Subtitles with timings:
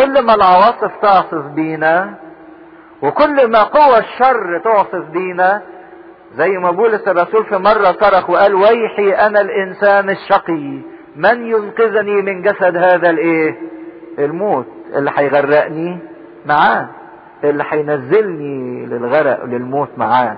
[0.00, 2.14] كل ما العواصف تعصف بينا
[3.02, 5.62] وكل ما قوى الشر تعصف بينا.
[6.36, 10.80] زي ما بولس الرسول في مرة صرخ وقال ويحي أنا الإنسان الشقي
[11.16, 13.56] من ينقذني من جسد هذا الإيه؟
[14.18, 14.66] الموت.
[14.94, 15.98] اللي هيغرقني
[16.46, 16.88] معاه.
[17.44, 20.36] اللي هينزلني للغرق للموت معاه.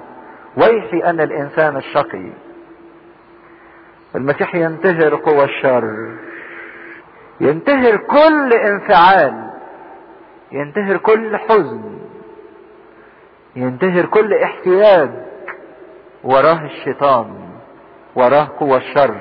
[0.56, 2.30] ويحي أنا الإنسان الشقي.
[4.14, 6.08] المسيح ينتهر قوى الشر.
[7.40, 9.51] ينتهر كل انفعال.
[10.52, 11.98] ينتهر كل حزن
[13.56, 15.10] ينتهر كل احتياج
[16.24, 17.34] وراه الشيطان
[18.16, 19.14] وراه قوى الشر.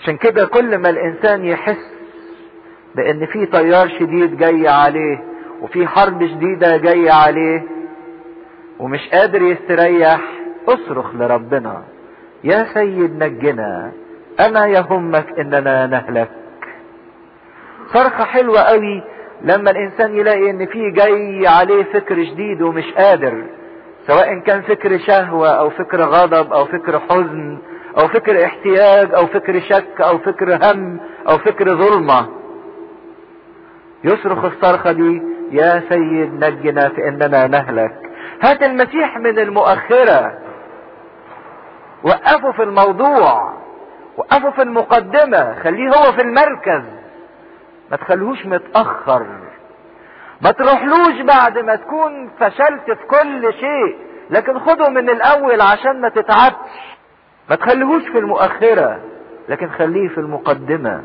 [0.00, 1.90] عشان كده كل ما الإنسان يحس
[2.94, 5.24] بإن في تيار شديد جاي عليه
[5.62, 7.62] وفي حرب شديدة جاية عليه
[8.78, 10.20] ومش قادر يستريح
[10.68, 11.84] اصرخ لربنا
[12.44, 13.92] يا سيد نجنا
[14.40, 16.30] أما يهمك إننا نهلك؟
[17.92, 19.02] صرخة حلوة قوي
[19.42, 23.44] لما الإنسان يلاقي إن في جاي عليه فكر جديد ومش قادر
[24.06, 27.58] سواء كان فكر شهوة أو فكر غضب أو فكر حزن
[27.98, 32.28] أو فكر احتياج أو فكر شك أو فكر هم أو فكر ظلمة.
[34.04, 38.10] يصرخ الصرخة دي يا سيد نجنا في اننا نهلك.
[38.42, 40.38] هات المسيح من المؤخرة.
[42.02, 43.52] وقفوا في الموضوع
[44.16, 46.82] وقفوا في المقدمة خليه هو في المركز.
[47.90, 49.26] ما تخليهوش متأخر.
[50.42, 53.96] ما تروحلوش بعد ما تكون فشلت في كل شيء
[54.30, 56.96] لكن خده من الأول عشان ما تتعبش.
[57.50, 59.00] ما تخليهوش في المؤخرة
[59.48, 61.02] لكن خليه في المقدمة.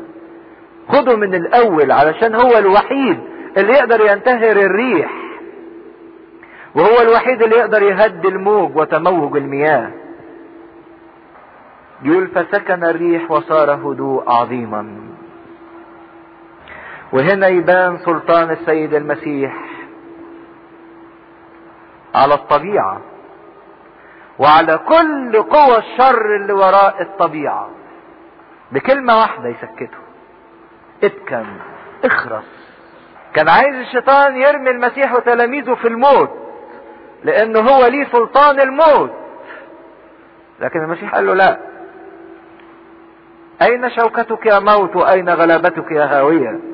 [0.88, 3.20] خده من الأول علشان هو الوحيد
[3.56, 5.10] اللي يقدر ينتهر الريح.
[6.74, 9.90] وهو الوحيد اللي يقدر يهدي الموج وتموج المياه.
[12.02, 15.11] يقول فسكن الريح وصار هدوء عظيما.
[17.12, 19.54] وهنا يبان سلطان السيد المسيح
[22.14, 23.00] على الطبيعة
[24.38, 27.70] وعلى كل قوى الشر اللي وراء الطبيعة.
[28.72, 29.98] بكلمة واحدة يسكته.
[31.04, 31.44] اتكن
[32.04, 32.72] اخرس.
[33.34, 36.30] كان عايز الشيطان يرمي المسيح وتلاميذه في الموت
[37.24, 39.12] لأنه هو ليه سلطان الموت.
[40.60, 41.58] لكن المسيح قال له لا.
[43.62, 46.71] أين شوكتك يا موت؟ وأين غلبتك يا هاوية؟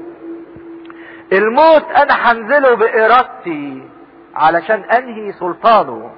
[1.32, 3.82] الموت أنا هنزله بإرادتي
[4.34, 6.10] علشان أنهي سلطانه.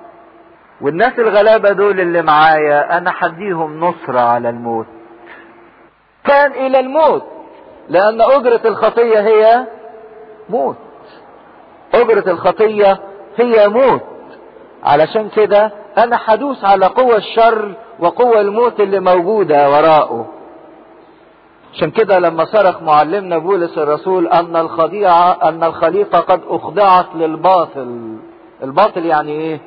[0.81, 4.87] والناس الغلابة دول اللي معايا أنا هديهم نصرة على الموت.
[6.25, 7.25] كان إلى الموت
[7.89, 9.67] لأن أجرة الخطية هي
[10.49, 10.77] موت.
[11.95, 12.99] أجرة الخطية
[13.37, 14.03] هي موت.
[14.85, 20.27] علشان كده أنا هدوس على قوى الشر وقوى الموت اللي موجودة وراءه.
[21.75, 28.17] عشان كده لما صرخ معلمنا بولس الرسول أن الخديعة أن الخليقة قد أخضعت للباطل.
[28.63, 29.61] الباطل يعني إيه؟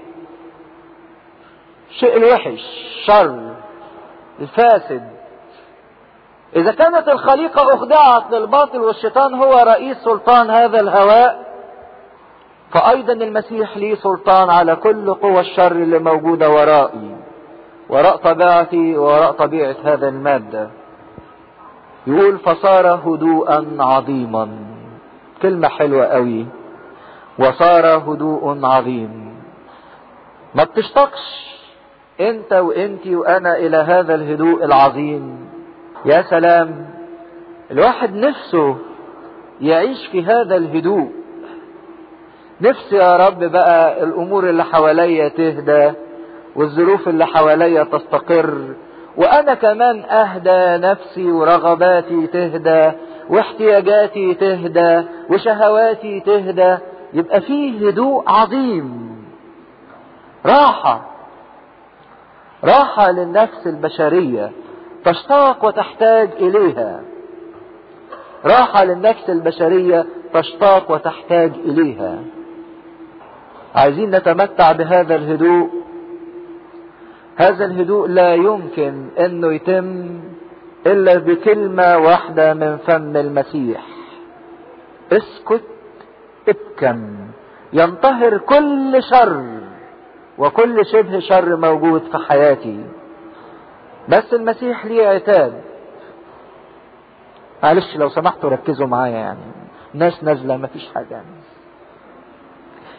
[1.89, 2.61] الشيء الوحش
[3.05, 3.39] شر
[4.39, 5.09] الفاسد.
[6.55, 11.43] إذا كانت الخليقة أخضعت للباطل والشيطان هو رئيس سلطان هذا الهواء
[12.71, 17.15] فايضا المسيح ليه سلطان على كل قوى الشر اللي موجودة ورائي.
[17.89, 20.69] وراء طبيعتي وراء طبيعة هذا المادة.
[22.07, 24.49] يقول فصار هدوءا عظيما.
[25.41, 26.45] كلمة حلوة قوي.
[27.39, 29.33] وصار هدوء عظيم.
[30.55, 31.53] ما بتشتقش
[32.19, 35.49] انت وانتي وأنا إلى هذا الهدوء العظيم.
[36.05, 36.89] يا سلام.
[37.71, 38.77] الواحد نفسه
[39.61, 41.11] يعيش في هذا الهدوء.
[42.61, 45.91] نفسي يا رب بقى الأمور اللي حواليا تهدى
[46.55, 48.57] والظروف اللي حواليا تستقر.
[49.17, 52.91] وأنا كمان أهدى نفسي ورغباتي تهدى
[53.29, 56.77] واحتياجاتي تهدى وشهواتي تهدى
[57.13, 59.13] يبقى فيه هدوء عظيم.
[60.45, 61.01] راحة.
[62.63, 64.51] راحة للنفس البشرية
[65.05, 67.01] تشتاق وتحتاج إليها.
[68.45, 72.19] راحة للنفس البشرية تشتاق وتحتاج إليها.
[73.75, 75.69] عايزين نتمتع بهذا الهدوء
[77.35, 80.19] هذا الهدوء لا يمكن أنه يتم
[80.87, 83.85] إلا بكلمة واحدة من فم المسيح.
[85.11, 85.63] اسكت
[86.49, 87.17] ابكم.
[87.73, 89.59] ينطهر كل شر
[90.37, 92.85] وكل شبه شر موجود في حياتي.
[94.09, 95.61] بس المسيح ليه عتاب.
[97.63, 99.39] معلش لو سمحتوا ركزوا معايا يعني.
[99.93, 101.07] ناس نازلة مفيش حاجة.
[101.11, 101.25] يعني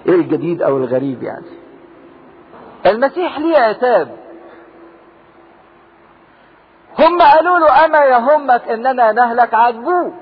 [0.06, 1.46] إيه الجديد أو الغريب يعني؟
[2.86, 4.23] المسيح ليه عتاب.
[6.98, 10.12] هم قالوا له أما يهمك إننا نهلك عاتبوه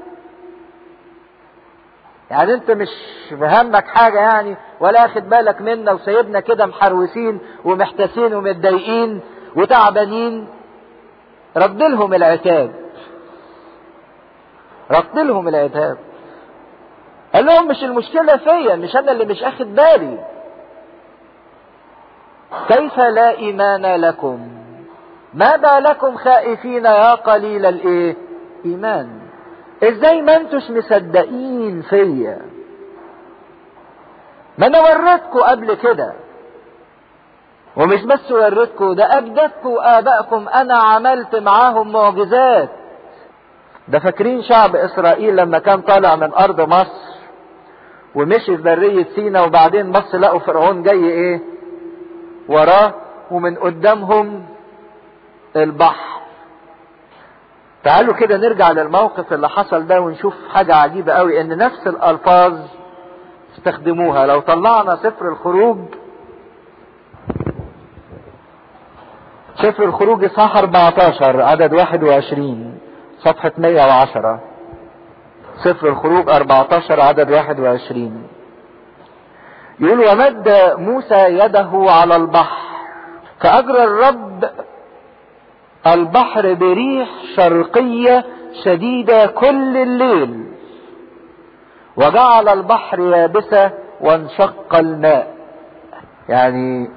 [2.30, 2.88] يعني أنت مش
[3.30, 9.20] بهمك حاجة يعني ولا أخد بالك منا وسايبنا كده محروسين ومحتاسين ومتضايقين
[9.56, 10.48] وتعبانين.
[11.56, 12.72] رد لهم العتاب.
[14.90, 15.98] رد لهم العتاب.
[17.34, 20.24] قال لهم مش المشكلة فيا مش أنا اللي مش أخد بالي.
[22.68, 24.61] كيف لا إيمان لكم؟
[25.34, 28.16] ما بالكم خائفين يا قليل الإيه؟
[28.64, 29.08] إيمان.
[29.82, 32.38] إزاي ما أنتوش مصدقين فيا؟
[34.58, 36.12] ما أنا وريتكم قبل كده.
[37.76, 42.68] ومش بس وريتكم ده اجدادكم وآبائكم أنا عملت معاهم معجزات.
[43.88, 47.12] ده فاكرين شعب إسرائيل لما كان طالع من أرض مصر؟
[48.14, 51.40] ومشي في برية سينا وبعدين بص لقوا فرعون جاي إيه؟
[52.48, 52.94] وراه
[53.30, 54.46] ومن قدامهم
[55.56, 56.20] البحر.
[57.84, 62.58] تعالوا كده نرجع للموقف اللي حصل ده ونشوف حاجة عجيبة قوي إن نفس الألفاظ
[63.58, 64.26] استخدموها.
[64.26, 65.78] لو طلعنا سفر الخروج
[69.54, 72.78] سفر الخروج اصحاح 14 عدد 21
[73.18, 74.40] صفحة 110
[75.64, 78.26] سفر الخروج 14 عدد 21
[79.80, 82.62] يقول ومد موسى يده على البحر
[83.40, 84.44] فأجرى الرب
[85.86, 88.24] البحر بريح شرقية
[88.64, 90.44] شديدة كل الليل.
[91.96, 93.70] وجعل البحر يابسة
[94.00, 95.34] وانشق الماء.
[96.28, 96.90] يعني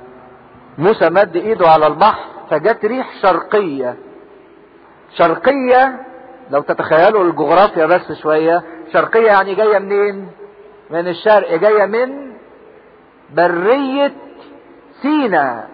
[0.78, 3.96] موسى مد إيده على البحر فجت ريح شرقية.
[5.18, 6.00] شرقية
[6.52, 8.64] لو تتخيلوا الجغرافيا بس شوية.
[8.94, 10.28] شرقية يعني جاية منين؟
[10.90, 12.34] من الشرق جاية من
[13.34, 14.14] برية
[15.02, 15.68] سينا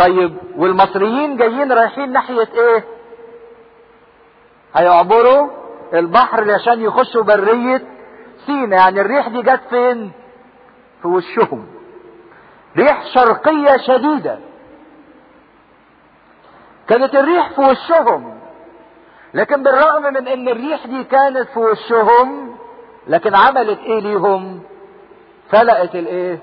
[0.00, 2.84] طيب والمصريين جايين رايحين ناحية إيه؟
[4.74, 5.48] هيعبروا
[5.94, 7.82] البحر عشان يخشوا برية
[8.46, 10.12] سينا يعني الريح دي جت فين؟
[11.02, 11.66] في وشهم.
[12.76, 14.38] ريح شرقية شديدة.
[16.88, 18.40] كانت الريح في وشهم.
[19.34, 22.56] لكن بالرغم من إن الريح دي كانت في وشهم
[23.06, 24.62] لكن عملت إيه ليهم؟
[25.50, 26.38] فلقت الإيه؟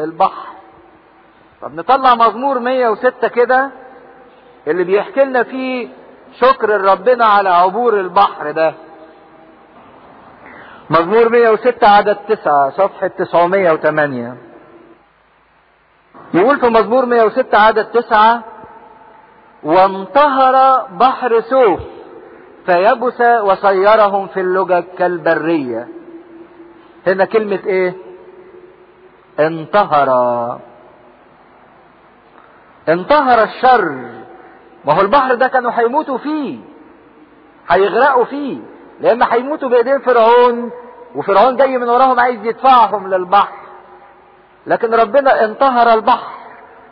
[0.00, 0.57] البحر.
[1.62, 3.70] طب نطلع مزمور 106 كده
[4.66, 5.88] اللي بيحكي لنا فيه
[6.40, 8.74] شكر ربنا على عبور البحر ده.
[10.90, 14.36] مزمور 106 عدد 9 صفحة 908
[16.34, 18.44] يقول في مزمور 106 عدد 9
[19.62, 21.80] وانطهر بحر سوف
[22.66, 25.88] فيبس وصيرهم في اللجج كالبرية.
[27.06, 27.94] هنا كلمة إيه؟
[29.40, 30.08] انطهر
[32.88, 33.92] انطهر الشر.
[34.84, 36.58] ما هو البحر ده كانوا هيموتوا فيه.
[37.68, 38.58] هيغرقوا فيه.
[39.00, 40.70] لأن هيموتوا بإيدين فرعون
[41.14, 43.54] وفرعون جاي من وراهم عايز يدفعهم للبحر.
[44.66, 46.32] لكن ربنا انطهر البحر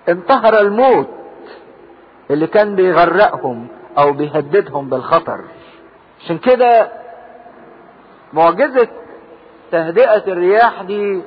[0.09, 1.09] انطهر الموت
[2.31, 5.41] اللي كان بيغرقهم أو بيهددهم بالخطر.
[6.25, 6.93] عشان كده
[8.33, 8.89] معجزة
[9.73, 11.23] تهدئة الرياح دي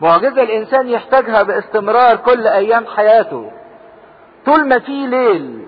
[0.00, 3.50] معجزة الإنسان يحتاجها باستمرار كل أيام حياته.
[4.46, 5.66] طول ما في ليل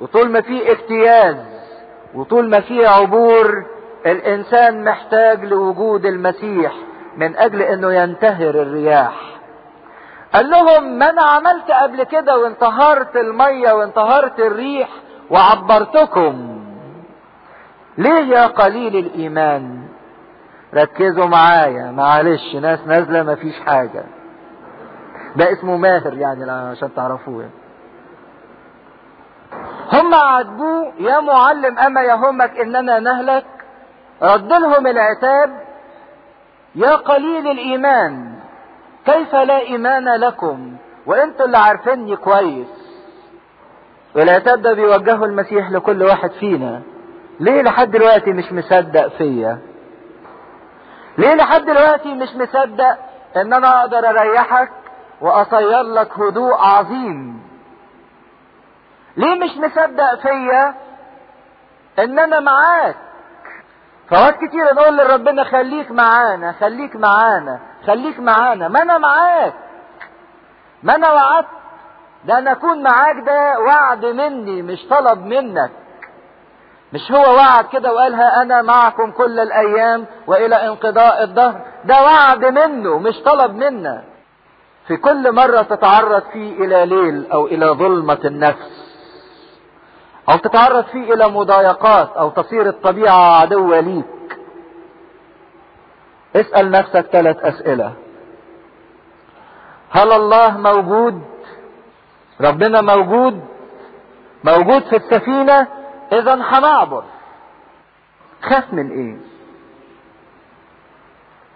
[0.00, 1.36] وطول ما في اجتياز
[2.14, 3.66] وطول ما في عبور
[4.06, 6.72] الإنسان محتاج لوجود المسيح
[7.16, 9.20] من أجل إنه ينتهر الرياح.
[10.34, 14.88] قال لهم ما أنا عملت قبل كده وانتهرت المية وانتهرت الريح
[15.30, 16.60] وعبرتكم؟
[17.98, 19.89] ليه يا قليل الإيمان؟
[20.74, 21.90] ركزوا معايا.
[21.90, 24.04] معلش ناس نازلة مفيش حاجة.
[25.36, 27.48] ده اسمه ماهر يعني عشان تعرفوه
[29.92, 33.44] هم عاتبوه يا معلم أما يهمك إننا نهلك
[34.22, 35.50] رد لهم العتاب
[36.74, 38.34] يا قليل الإيمان
[39.06, 42.68] كيف لا إيمان لكم؟ وانتوا اللي عارفيني كويس.
[44.16, 46.82] والعتاب ده بيوجهه المسيح لكل واحد فينا.
[47.40, 49.58] ليه لحد دلوقتي مش مصدق فيا؟
[51.20, 52.98] ليه لحد دلوقتي مش مصدق
[53.36, 54.70] إن أنا أقدر أريحك
[55.20, 57.42] وأصير لك هدوء عظيم؟
[59.16, 60.74] ليه مش مصدق فيا
[61.98, 62.96] إن أنا معاك؟
[64.10, 68.68] فوقت كتير نقول لربنا خليك معانا خليك معانا خليك معانا.
[68.68, 69.54] ما أنا معاك.
[70.82, 71.46] ما أنا وعدت.
[72.24, 75.70] ده أنا أكون معاك ده وعد مني مش طلب منك.
[76.92, 82.98] مش هو وعد كده وقالها أنا معكم كل الأيام وإلى انقضاء الدهر؟ ده وعد منه
[82.98, 84.04] مش طلب منا.
[84.86, 88.90] في كل مرة تتعرض فيه إلى ليل أو إلى ظلمة النفس
[90.28, 94.38] أو تتعرض فيه إلى مضايقات أو تصير الطبيعة عدوة ليك
[96.36, 97.92] اسأل نفسك ثلاث أسئلة.
[99.90, 101.22] هل الله موجود؟
[102.40, 103.40] ربنا موجود؟
[104.44, 105.66] موجود في السفينة؟
[106.12, 107.04] إذا هنعبر
[108.42, 109.16] خاف من إيه؟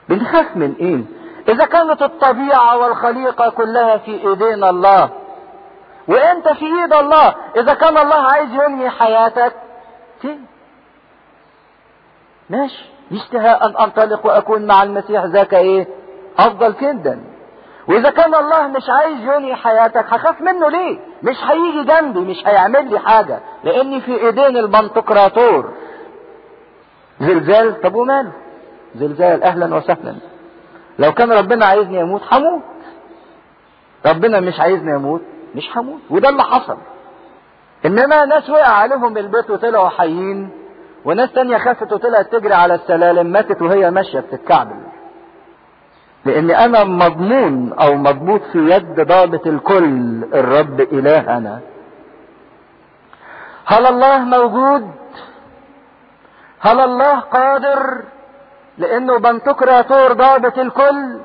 [0.09, 1.05] بنخاف من إيه؟
[1.53, 5.11] إذا كانت الطبيعة والخليقة كلها في ايدينا الله
[6.09, 9.55] وأنت في إيد الله إذا كان الله عايز ينهي حياتك
[10.23, 10.39] تيه.
[12.51, 12.85] ماشي.
[13.13, 15.87] اشتهاء أن أنطلق وأكون مع المسيح ذاك إيه؟
[16.39, 17.34] أفضل جدا.
[17.89, 22.91] وإذا كان الله مش عايز ينهي حياتك هخاف منه ليه؟ مش هيجي جنبي مش هيعمل
[22.91, 25.73] لي حاجة لأني في إيدين البنتقراطور.
[27.21, 28.33] زلزال طب وماله؟
[28.95, 30.15] زلزال أهلا وسهلا.
[30.99, 32.63] لو كان ربنا عايزني أموت هموت.
[34.07, 35.23] ربنا مش عايزني أموت
[35.55, 36.01] مش هموت.
[36.11, 36.77] وده اللي حصل.
[37.87, 40.51] إنما ناس وقع عليهم البيت وطلعوا حيين
[41.05, 44.77] وناس تانية خافت وطلعت تجري على السلالم ماتت وهي ماشية بتتكعبل
[46.27, 51.61] لأن أنا مضمون أو مضبوط في يد ضابط الكل الرب إلهنا.
[53.67, 54.91] هل الله موجود؟
[56.61, 58.03] هل الله قادر؟
[58.79, 61.21] لأنه بنتكراتور ضابط الكل.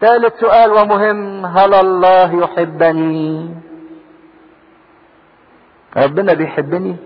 [0.00, 3.54] ثالث سؤال ومهم هل الله يحبني؟
[5.96, 6.96] ربنا بيحبني؟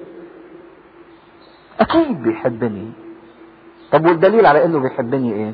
[1.81, 2.93] أكيد بيحبني.
[3.93, 5.53] طب والدليل على إنه بيحبني إيه؟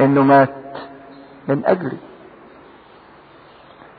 [0.00, 0.54] إنه مات
[1.48, 1.98] من أجلي.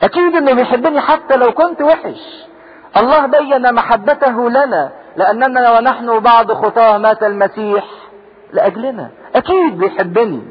[0.02, 2.46] أكيد إنه بيحبني حتى لو كنت وحش.
[2.96, 7.84] الله بين محبته لنا لأننا ونحن بعض خطاه مات المسيح
[8.52, 9.10] لأجلنا.
[9.34, 10.42] أكيد بيحبني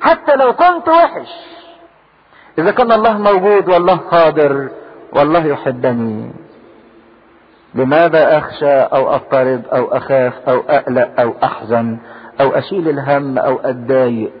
[0.00, 1.28] حتى لو كنت وحش.
[2.58, 4.68] إذا كان الله موجود والله قادر
[5.12, 6.32] والله يحبني.
[7.74, 11.98] لماذا أخشى أو اضطرب أو أخاف أو أقلق أو أحزن
[12.40, 14.32] أو أشيل الهم أو أتضايق؟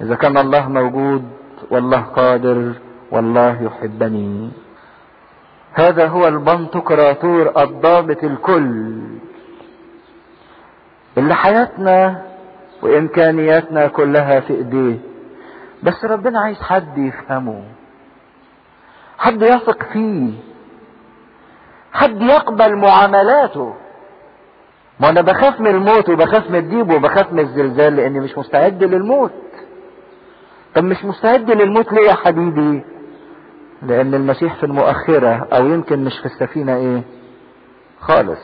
[0.00, 1.24] إذا كان الله موجود
[1.70, 2.72] والله قادر
[3.10, 4.50] والله يحبني.
[5.74, 9.00] هذا هو البنتقراطور الضابط الكل.
[11.18, 12.22] اللي حياتنا
[12.82, 14.98] وإمكانياتنا كلها في إيديه
[15.82, 17.62] بس ربنا عايز حد يفهمه
[19.18, 20.32] حد يثق فيه
[21.92, 23.74] حد يقبل معاملاته.
[25.00, 29.32] ما أنا بخاف من الموت وبخاف من الديب وبخاف من الزلزال لأني مش مستعد للموت.
[30.76, 32.84] طب مش مستعد للموت ليه يا حبيبي؟
[33.82, 37.02] لأن المسيح في المؤخرة أو يمكن مش في السفينة إيه؟
[38.00, 38.40] خالص.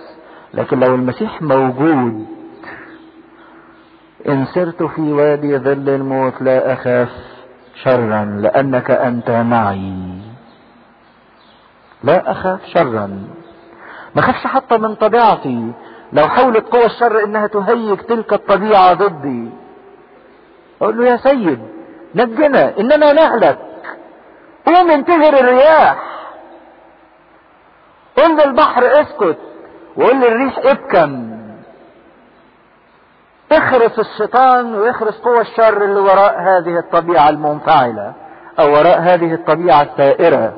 [0.54, 2.26] لكن لو المسيح موجود
[4.28, 7.08] إن سرت في وادي ظل الموت لا أخاف
[7.82, 9.94] شرا لأنك أنت معي.
[12.04, 13.26] لا أخاف شرا.
[14.16, 15.72] ما خافش حتى من طبيعتي.
[16.12, 19.50] لو حاولت قوى الشر إنها تهيج تلك الطبيعة ضدي.
[20.82, 21.58] أقول له يا سيد
[22.14, 23.58] نجنا اننا نهلك
[24.66, 25.96] قوم انتهر الرياح.
[28.16, 29.38] قل للبحر اسكت
[29.96, 31.32] وقل للريح ابكم.
[33.52, 38.12] اخرس الشيطان واخرس قوى الشر اللي وراء هذه الطبيعة المنفعلة
[38.60, 40.54] أو وراء هذه الطبيعة الثائرة.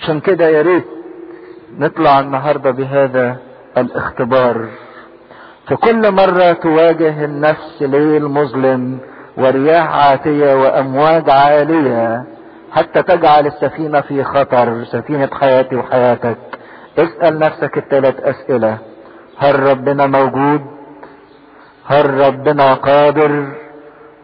[0.00, 0.86] عشان كده يا ريت
[1.78, 3.36] نطلع النهاردة بهذا
[3.76, 4.68] الاختبار.
[5.68, 8.98] في كل مرة تواجه النفس ليل مظلم
[9.38, 12.24] ورياح عاتية وأمواج عالية
[12.72, 16.38] حتى تجعل السفينة في خطر سفينة حياتي وحياتك.
[16.98, 18.78] اسأل نفسك الثلاث أسئلة.
[19.38, 20.60] هل ربنا موجود؟
[21.86, 23.46] هل ربنا قادر؟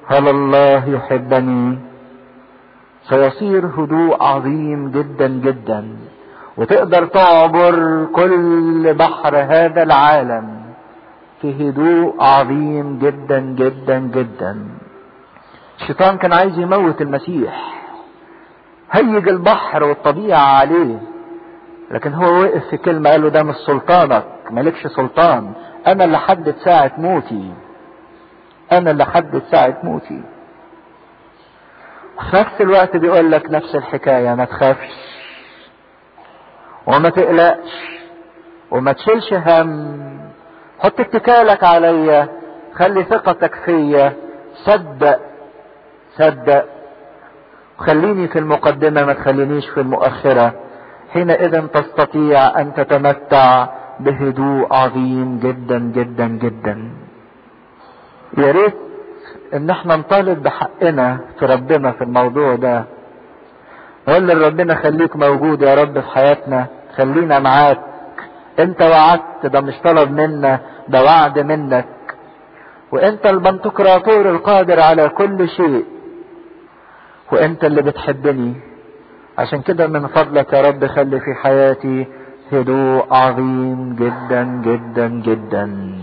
[0.06, 1.78] هل الله يحبني؟
[3.08, 5.96] سيصير هدوء عظيم جدا جدا.
[6.56, 10.46] وتقدر تعبر كل بحر هذا العالم
[11.40, 14.83] في هدوء عظيم جدا جدا جدا.
[15.80, 17.74] الشيطان كان عايز يموت المسيح.
[18.90, 20.98] هيج البحر والطبيعة عليه.
[21.90, 25.52] لكن هو وقف في كلمة قال له ده مش سلطانك مالكش سلطان.
[25.86, 27.52] أنا اللي حدد ساعة موتي.
[28.72, 30.22] أنا اللي حدد ساعة موتي.
[32.30, 34.94] في نفس الوقت بيقول لك نفس الحكاية ما تخافش.
[36.86, 37.72] وما تقلقش.
[38.70, 40.00] وما تشيلش هم.
[40.78, 42.28] حط اتكالك عليا.
[42.74, 44.12] خلي ثقتك فيا.
[44.54, 45.20] صدق.
[46.18, 46.64] صدق
[47.78, 50.52] خليني في المقدمة ما تخلينيش في المؤخرة.
[51.12, 53.66] حينئذ تستطيع أن تتمتع
[54.00, 56.90] بهدوء عظيم جدا جدا جدا.
[58.38, 58.74] يا ريت
[59.54, 62.84] إن إحنا نطالب بحقنا في ربنا في الموضوع ده.
[64.08, 66.66] نقول لربنا خليك موجود يا رب في حياتنا.
[66.96, 67.80] خلينا معاك.
[68.58, 71.86] أنت وعدت ده مش طلب منا ده وعد منك.
[72.92, 75.84] وأنت البنتقراطور القادر على كل شيء.
[77.34, 78.54] وأنت اللي بتحبني.
[79.38, 82.06] عشان كده من فضلك يا رب خلي في حياتي
[82.52, 85.94] هدوء عظيم جدا جدا جدا.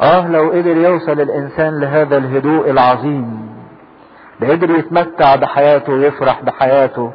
[0.00, 3.48] آه لو قدر يوصل الإنسان لهذا الهدوء العظيم
[4.40, 7.12] ده قدر يتمتع بحياته ويفرح بحياته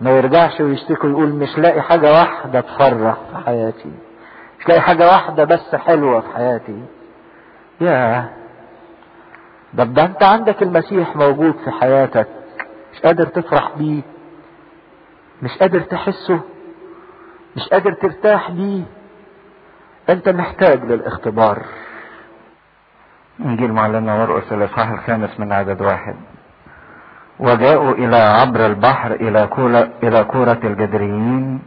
[0.00, 3.90] ما يرجعش ويشتكي ويقول مش لاقي حاجة واحدة تفرح في حياتي.
[4.60, 6.82] مش لاقي حاجة واحدة بس حلوة في حياتي.
[7.80, 8.24] ياه.
[9.74, 12.28] ده ده انت عندك المسيح موجود في حياتك
[12.94, 14.02] مش قادر تفرح بيه
[15.42, 16.40] مش قادر تحسه
[17.56, 18.82] مش قادر ترتاح بيه
[20.10, 21.62] انت محتاج للاختبار.
[23.40, 26.16] انجيل معلمنا مرقس الاصحاح الخامس من عدد واحد.
[27.40, 31.62] وجاءوا إلى عبر البحر إلى كورة إلى كورة الجدريين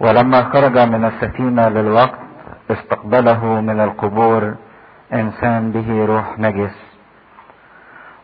[0.00, 2.18] ولما خرج من السفينة للوقت
[2.70, 4.54] استقبله من القبور
[5.12, 6.93] إنسان به روح نجس.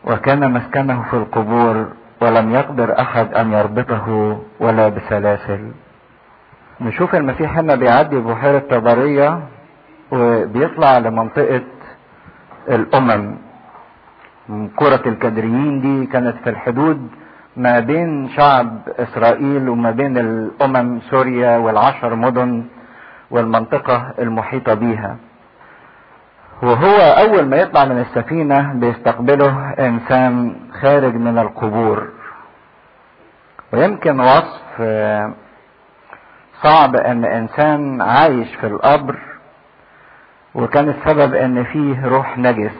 [0.05, 1.87] وكان مسكنه في القبور
[2.21, 4.07] ولم يقدر أحد أن يربطه
[4.59, 5.71] ولا بسلاسل.
[6.81, 9.39] نشوف المسيح هنا بيعدي بحيرة طبرية
[10.11, 11.61] وبيطلع لمنطقة
[12.69, 13.35] الأمم.
[14.75, 17.07] كرة الكدريين دي كانت في الحدود
[17.57, 22.65] ما بين شعب إسرائيل وما بين الأمم سوريا والعشر مدن
[23.31, 25.15] والمنطقة المحيطة بيها.
[26.61, 32.09] وهو أول ما يطلع من السفينة بيستقبله إنسان خارج من القبور.
[33.73, 34.81] ويمكن وصف
[36.63, 39.19] صعب إن إنسان عايش في القبر
[40.55, 42.75] وكان السبب إن فيه روح نجس.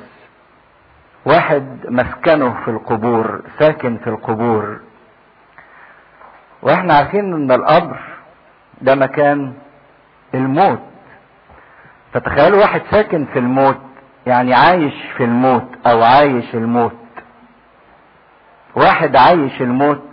[1.26, 4.80] واحد مسكنه في القبور ساكن في القبور.
[6.62, 8.00] وإحنا عارفين إن القبر
[8.82, 9.54] ده مكان
[10.34, 10.91] الموت.
[12.14, 13.78] فتخيلوا واحد ساكن في الموت
[14.28, 16.94] يعني عايش في الموت أو عايش الموت.
[18.76, 20.04] واحد عايش الموت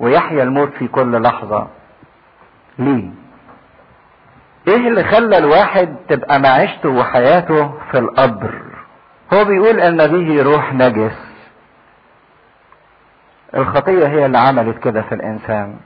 [0.00, 1.66] ويحيا الموت في كل لحظة.
[2.78, 3.10] ليه؟
[4.68, 8.62] إيه اللي خلى الواحد تبقى معيشته وحياته في القبر؟
[9.32, 11.18] هو بيقول إن به روح نجس.
[13.54, 15.76] الخطية هي اللي عملت كده في الإنسان.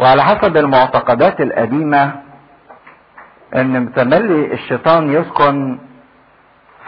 [0.00, 2.12] وعلى حسب المعتقدات القديمة
[3.54, 5.78] إن تملي الشيطان يسكن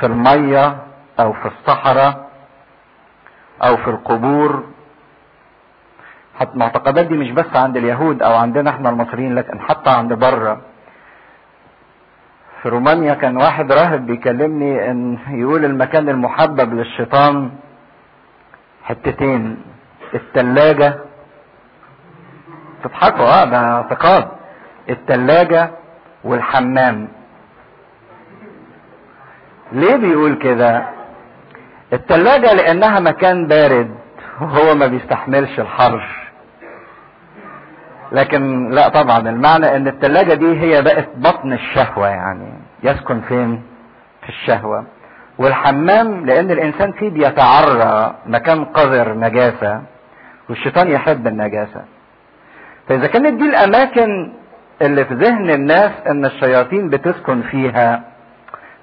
[0.00, 0.76] في المية
[1.20, 2.28] أو في الصحراء
[3.62, 4.64] أو في القبور.
[6.40, 10.60] حتى المعتقدات دي مش بس عند اليهود أو عندنا إحنا المصريين لكن حتى عند بره
[12.62, 17.50] في رومانيا كان واحد راهب بيكلمني إن يقول المكان المحبب للشيطان
[18.84, 19.62] حتتين
[20.14, 20.98] التلاجة.
[22.84, 24.28] تضحكوا آه ده اعتقاد.
[24.90, 25.70] التلاجة
[26.24, 27.08] والحمام.
[29.72, 30.86] ليه بيقول كده؟
[31.92, 33.94] التلاجة لأنها مكان بارد
[34.40, 36.06] وهو ما بيستحملش الحر.
[38.12, 43.62] لكن لا طبعا المعنى إن التلاجة دي هي بقت بطن الشهوة يعني يسكن فين؟
[44.22, 44.84] في الشهوة.
[45.38, 49.82] والحمام لأن الإنسان فيه بيتعرى مكان قذر نجاسة
[50.48, 51.84] والشيطان يحب النجاسة.
[52.88, 54.32] فإذا كانت دي الأماكن
[54.82, 58.02] اللي في ذهن الناس إن الشياطين بتسكن فيها.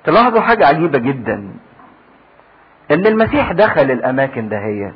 [0.03, 1.49] تلاحظوا حاجة عجيبة جدا
[2.91, 4.93] إن المسيح دخل الأماكن دهيت.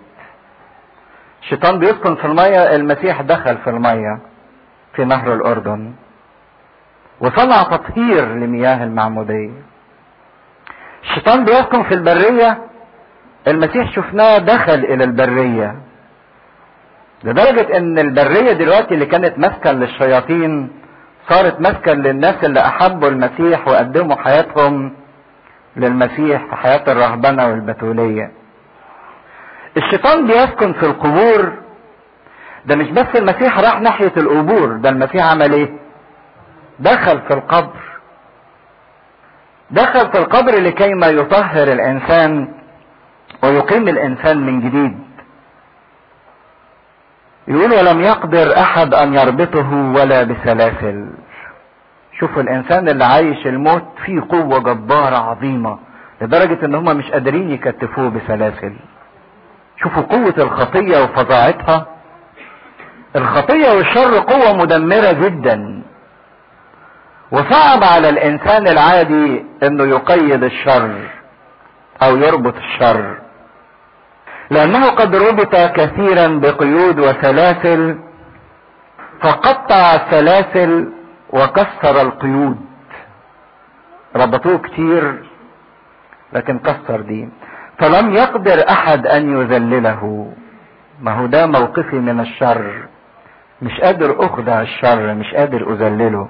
[1.42, 4.20] الشيطان بيسكن في المية المسيح دخل في المية
[4.94, 5.94] في نهر الأردن
[7.20, 9.52] وصنع تطهير لمياه المعمودية.
[11.04, 12.58] الشيطان بيسكن في البرية
[13.48, 15.76] المسيح شفناه دخل إلى البرية.
[17.24, 20.72] لدرجة إن البرية دلوقتي اللي كانت مسكن للشياطين
[21.30, 24.94] صارت مسكن للناس اللي أحبوا المسيح وقدموا حياتهم
[25.78, 28.32] للمسيح في حياة الرهبنة والبتولية.
[29.78, 31.54] الشيطان بيسكن في القبور.
[32.66, 35.70] ده مش بس المسيح راح ناحية القبور ده المسيح عمل إيه؟
[36.80, 37.80] دخل في القبر.
[39.72, 42.54] دخل في القبر لكي ما يطهر الإنسان
[43.44, 45.00] ويقيم الإنسان من جديد.
[47.48, 51.10] يقول ولم يقدر أحد أن يربطه ولا بسلاسل.
[52.20, 55.80] شوفوا الإنسان اللي عايش الموت فيه قوة جبارة عظيمة
[56.22, 58.74] لدرجة إن هم مش قادرين يكتفوه بسلاسل.
[59.84, 61.86] شوفوا قوة الخطية وفظاعتها.
[63.16, 65.84] الخطية والشر قوة مدمرة جدا.
[67.32, 70.92] وصعب على الإنسان العادي إنه يقيد الشر
[72.04, 73.18] أو يربط الشر.
[74.50, 78.00] لأنه قد ربط كثيرا بقيود وسلاسل
[79.22, 80.92] فقطع السلاسل
[81.30, 82.58] وكسر القيود.
[84.16, 85.24] ربط خبطوه كتير
[86.34, 87.30] لكن كسر دي.
[87.80, 90.32] فلم يقدر أحد أن يذلله.
[91.02, 92.86] ما هو ده موقفي من الشر.
[93.62, 96.30] مش قادر اخدع الشر مش قادر أذلله.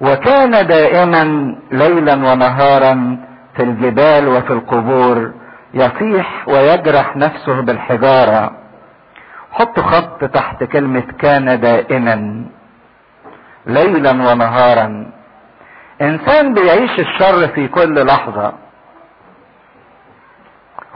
[0.00, 3.16] وكان دائما ليلا ونهارا
[3.56, 5.32] في الجبال وفي القبور.
[5.74, 8.52] يصيح ويجرح نفسه بالحجارة.
[9.52, 12.44] حط خط تحت كلمة كان دائما.
[13.66, 15.10] ليلا ونهارا.
[16.02, 18.52] إنسان بيعيش الشر في كل لحظة.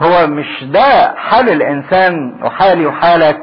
[0.01, 3.41] هو مش ده حال الإنسان وحالي وحالك.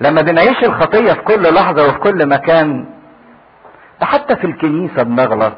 [0.00, 2.86] لما بنعيش الخطية في كل لحظة وفي كل مكان
[4.00, 5.52] ده حتى في الكنيسة بنغلط.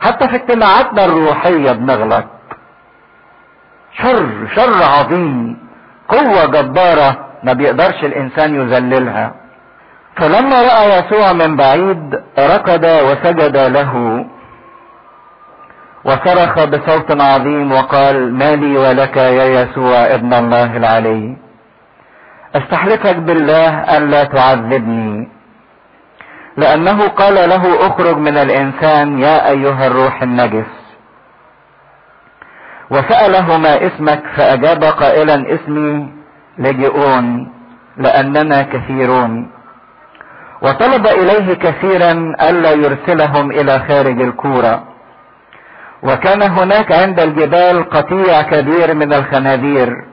[0.00, 2.24] حتى في اجتماعاتنا الروحية بنغلط.
[3.92, 5.58] شر شر عظيم.
[6.08, 9.34] قوة جبارة ما بيقدرش الإنسان يذللها.
[10.16, 14.24] فلما رأى يسوع من بعيد ركض وسجد له.
[16.04, 21.36] وصرخ بصوت عظيم وقال ما لي ولك يا يسوع ابن الله العلي.
[22.54, 25.28] أستحلفك بالله الا تعذبني.
[26.56, 30.79] لأنه قال له أخرج من الإنسان يا أيها الروح النجس.
[32.90, 36.12] وساله ما اسمك فأجاب قائلا اسمي
[36.58, 37.52] لجئون
[37.96, 39.50] لأننا كثيرون.
[40.62, 44.84] وطلب إليه كثيرا ألا يرسلهم إلى خارج الكورة.
[46.02, 50.04] وكان هناك عند الجبال قطيع كبير من الخنازير.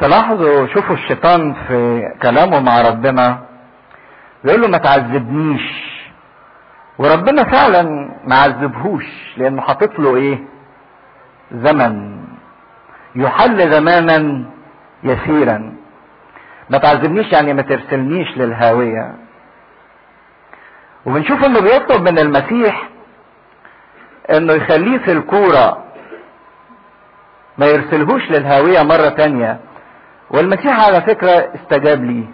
[0.00, 3.38] تلاحظوا شوفوا الشيطان في كلامه مع ربنا.
[4.44, 5.88] بيقول له ما تعذبنيش.
[6.98, 7.82] وربنا فعلا
[8.24, 9.04] ما عذبهوش
[9.36, 10.38] لأنه حاطط له إيه؟
[11.52, 12.18] زمن
[13.14, 14.44] يحل زمانا
[15.02, 15.74] يسيرا.
[16.70, 19.14] ما تعذبنيش يعني ما ترسلنيش للهاوية.
[21.06, 22.88] وبنشوف إنه بيطلب من المسيح
[24.30, 25.84] إنه يخليه في الكورة.
[27.58, 29.60] ما يرسلهوش للهاوية مرة تانية.
[30.30, 32.24] والمسيح على فكرة استجاب ليه.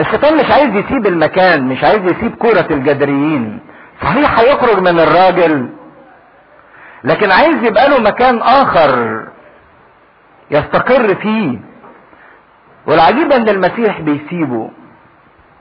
[0.00, 3.60] الشيطان مش عايز يسيب المكان مش عايز يسيب كورة الجدريين.
[4.02, 5.68] صحيح هيخرج من الراجل
[7.04, 9.22] لكن عايز يبقى له مكان آخر
[10.50, 11.58] يستقر فيه.
[12.86, 14.70] والعجيب أن المسيح بيسيبه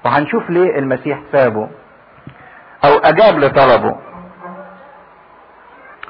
[0.06, 1.69] وهنشوف ليه المسيح سابه
[2.86, 3.95] أو أجاب لطلبه.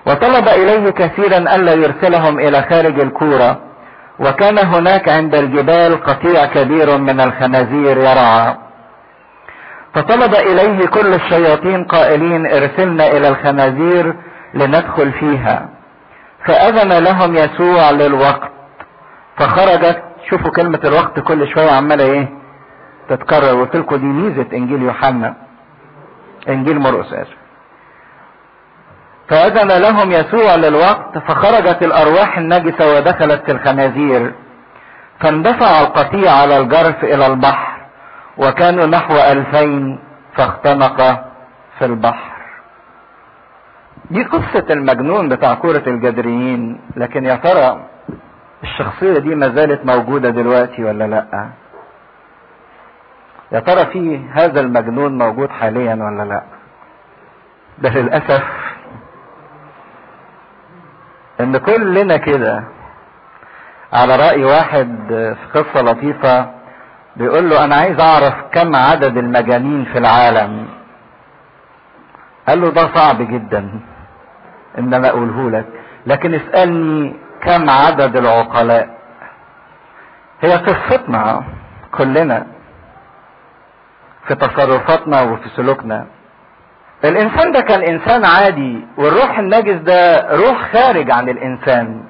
[0.08, 3.60] وطلب إليه كثيرا الا يرسلهم إلى خارج الكورة
[4.20, 8.56] وكان هناك عند الجبال قطيع كبير من الخنازير يرعى.
[9.94, 14.16] فطلب إليه كل الشياطين قائلين ارسلنا إلى الخنازير
[14.54, 15.70] لندخل فيها.
[16.46, 18.52] فأذن لهم يسوع للوقت.
[19.38, 22.30] فخرجت شوفوا كلمة الوقت كل شوية عمالة إيه؟
[23.10, 23.62] تتكرر.
[23.62, 25.34] قلت لكم دي ميزة إنجيل يوحنا
[26.50, 27.38] إنجيل مرقس اسف
[29.30, 34.34] فأذن لهم يسوع للوقت فخرجت الأرواح النجسة ودخلت في الخنازير.
[35.20, 37.82] فاندفع القطيع على الجرف إلى البحر
[38.38, 40.00] وكانوا نحو ألفين
[40.36, 40.98] فاختنق
[41.80, 42.29] في البحر.
[44.12, 47.86] دي قصة المجنون بتاع كورة الجدريين لكن يا ترى
[48.64, 51.50] الشخصية دي ما زالت موجودة دلوقتي ولا لأ؟
[53.52, 56.44] يا ترى في هذا المجنون موجود حاليا ولا لأ؟
[57.78, 58.44] ده للأسف
[61.40, 62.64] إن كلنا كده
[63.94, 66.52] على رأي واحد في قصة لطيفة
[67.16, 70.68] بيقول له أنا عايز أعرف كم عدد المجانين في العالم.
[72.48, 73.80] قال له ده صعب جدا.
[74.78, 75.66] ان أنا أقوله لك.
[76.06, 78.90] لكن اسألني كم عدد العقلاء؟
[80.42, 81.44] هي قصتنا
[81.92, 82.46] كلنا
[84.28, 86.06] في تصرفاتنا وفي سلوكنا.
[87.06, 92.04] الإنسان ده كان إنسان عادي والروح النجس ده روح خارج عن الإنسان.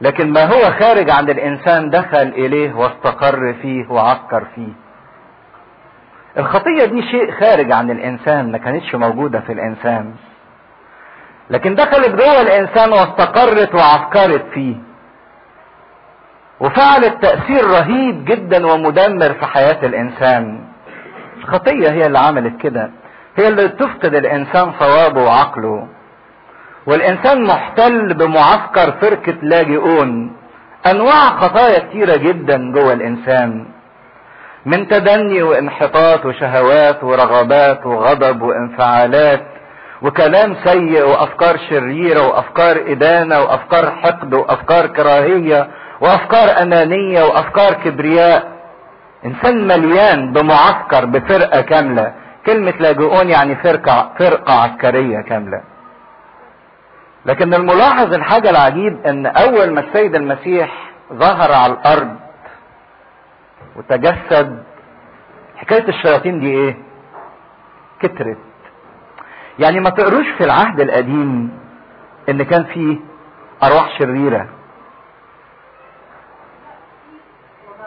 [0.00, 4.72] لكن ما هو خارج عن الإنسان دخل إليه واستقر فيه وعسكر فيه.
[6.38, 10.14] الخطية دي شيء خارج عن الإنسان ما كانتش موجودة في الإنسان.
[11.52, 14.76] لكن دخلت جوه الإنسان واستقرت وعسكرت فيه.
[16.60, 20.64] وفعلت تأثير رهيب جدا ومدمر في حياة الإنسان.
[21.38, 22.90] الخطية هي اللي عملت كده.
[23.36, 25.88] هي اللي تفقد الإنسان صوابه وعقله.
[26.86, 30.36] والإنسان محتل بمعسكر فرقة لاجئون.
[30.86, 33.66] أنواع خطايا كتيرة جدا جوه الإنسان.
[34.66, 39.42] من تدني وانحطاط وشهوات ورغبات وغضب وانفعالات
[40.02, 45.68] وكلام سيء وأفكار شريرة وأفكار إدانة وأفكار حقد وأفكار كراهية
[46.00, 48.52] وأفكار أنانية وأفكار كبرياء.
[49.26, 52.14] إنسان مليان بمعسكر بفرقة كاملة.
[52.46, 55.62] كلمة لاجئون يعني فرقة فرقة عسكرية كاملة.
[57.26, 62.16] لكن الملاحظ الحاجة العجيب إن أول ما السيد المسيح ظهر على الأرض
[63.76, 64.62] وتجسد
[65.56, 66.76] حكاية الشياطين دي إيه؟
[68.00, 68.38] كترت.
[69.58, 71.58] يعني ما تقروش في العهد القديم
[72.28, 72.96] إن كان فيه
[73.62, 74.48] أرواح شريرة.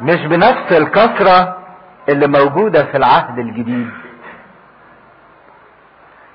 [0.01, 1.57] مش بنفس الكثرة
[2.09, 3.89] اللي موجودة في العهد الجديد.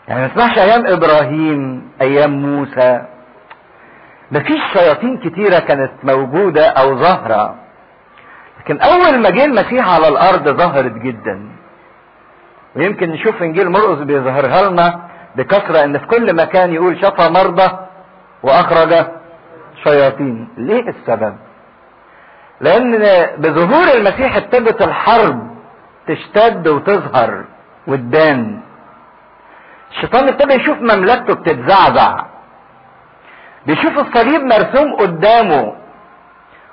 [0.09, 3.07] يعني ما تسمعش أيام إبراهيم أيام موسى.
[4.33, 7.55] مفيش شياطين كتيرة كانت موجودة أو ظاهرة.
[8.61, 11.49] لكن أول ما جه المسيح على الأرض ظهرت جدا.
[12.77, 17.79] ويمكن نشوف إنجيل مرقس بيظهرها لنا بكثرة إن في كل مكان يقول شفى مرضى
[18.43, 19.07] وأخرج
[19.85, 20.49] شياطين.
[20.57, 21.37] ليه السبب؟
[22.61, 22.99] لأن
[23.39, 25.51] بظهور المسيح ابتدت الحرب
[26.09, 27.45] تشتد وتظهر
[27.87, 28.61] وتبان
[29.91, 32.25] الشيطان ابتدى يشوف مملكته بتتزعزع.
[33.67, 35.73] بيشوف الصليب مرسوم قدامه.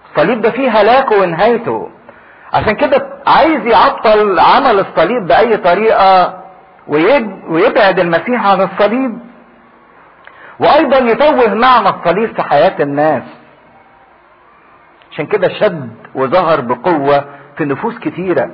[0.10, 1.90] الصليب ده فيه هلاكه ونهايته.
[2.54, 6.44] عشان كده عايز يعطل عمل الصليب بأي طريقة.
[7.50, 9.20] ويبعد المسيح عن الصليب
[10.60, 13.24] وأيضا يتوه معنى الصليب في حياة الناس.
[15.12, 17.26] عشان كده شد وظهر بقوة
[17.58, 18.50] في نفوس كتيرة.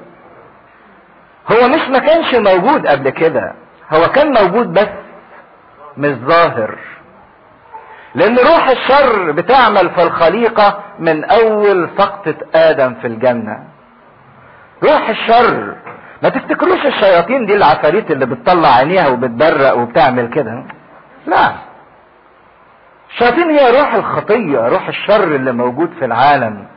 [1.52, 3.54] هو مش ما كانش موجود قبل كده
[3.93, 4.89] هو كان موجود بس
[5.98, 6.78] مش ظاهر.
[8.15, 13.63] لأن روح الشر بتعمل في الخليقة من أول سقطة آدم في الجنة.
[14.84, 15.76] روح الشر
[16.23, 20.63] ما تفتكروش الشياطين دي العفاريت اللي بتطلع عينيها وبتبرق وبتعمل كده؟
[21.27, 21.53] لا.
[23.09, 26.67] الشياطين هي روح الخطية روح الشر اللي موجود في العالم.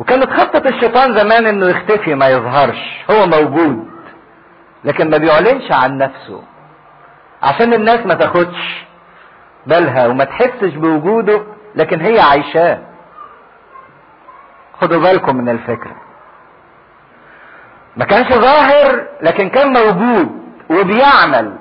[0.00, 3.04] وكانت خطة الشيطان زمان إنه يختفي ما يظهرش.
[3.10, 3.90] هو موجود
[4.84, 6.42] لكن ما بيعلنش عن نفسه.
[7.42, 8.84] عشان الناس ما تاخدش
[9.66, 11.42] بالها وما تحسش بوجوده
[11.74, 12.78] لكن هي عايشاه.
[14.80, 15.96] خدوا بالكم من الفكرة.
[17.96, 20.28] ما كانش ظاهر لكن كان موجود
[20.70, 21.56] وبيعمل.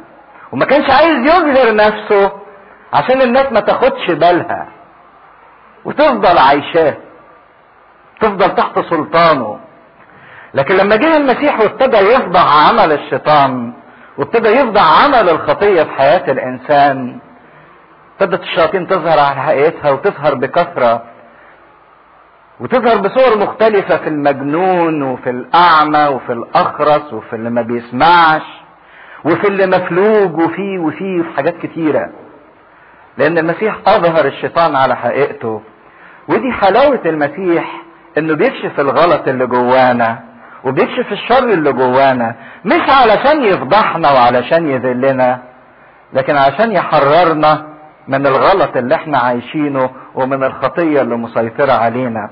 [0.51, 2.31] وما كانش عايز يظهر نفسه
[2.93, 4.67] عشان الناس ما تاخدش بالها.
[5.85, 6.97] وتفضل عايشاه.
[8.21, 9.59] تفضل تحت سلطانه.
[10.53, 13.73] لكن لما جه المسيح وابتدى يفضح عمل الشيطان
[14.17, 17.19] وابتدى يفضح عمل الخطية في حياة الإنسان
[18.21, 21.03] ابتدت الشياطين تظهر على حقيقتها وتظهر بكثرة.
[22.59, 28.41] وتظهر بصور مختلفة في المجنون وفي الأعمى وفي الأخرس وفي اللي ما بيسمعش
[29.25, 32.09] وفي اللي مفلوج وفي وفي وفي حاجات كتيرة.
[33.17, 35.61] لأن المسيح أظهر الشيطان على حقيقته.
[36.27, 37.81] ودي حلاوة المسيح
[38.17, 40.19] إنه بيكشف الغلط اللي جوانا
[40.63, 42.35] وبيكشف الشر اللي جوانا
[42.65, 45.39] مش علشان يفضحنا وعلشان يذلنا
[46.13, 47.65] لكن علشان يحررنا
[48.07, 52.29] من الغلط اللي إحنا عايشينه ومن الخطية اللي مسيطرة علينا.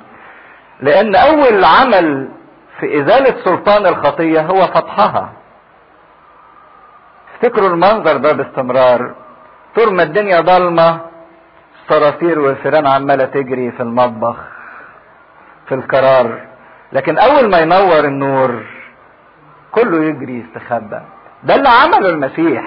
[0.82, 2.30] لأن أول عمل
[2.80, 5.30] في إزالة سلطان الخطية هو فتحها.
[7.36, 9.12] افتكروا المنظر ده باستمرار.
[9.76, 11.00] طول ما الدنيا ضلمة
[11.82, 14.36] الصراصير والفيران عمالة تجري في المطبخ
[15.68, 16.42] في القرار.
[16.94, 18.64] لكن أول ما ينور النور
[19.72, 21.02] كله يجري يستخبى.
[21.44, 22.64] ده اللي عمله المسيح.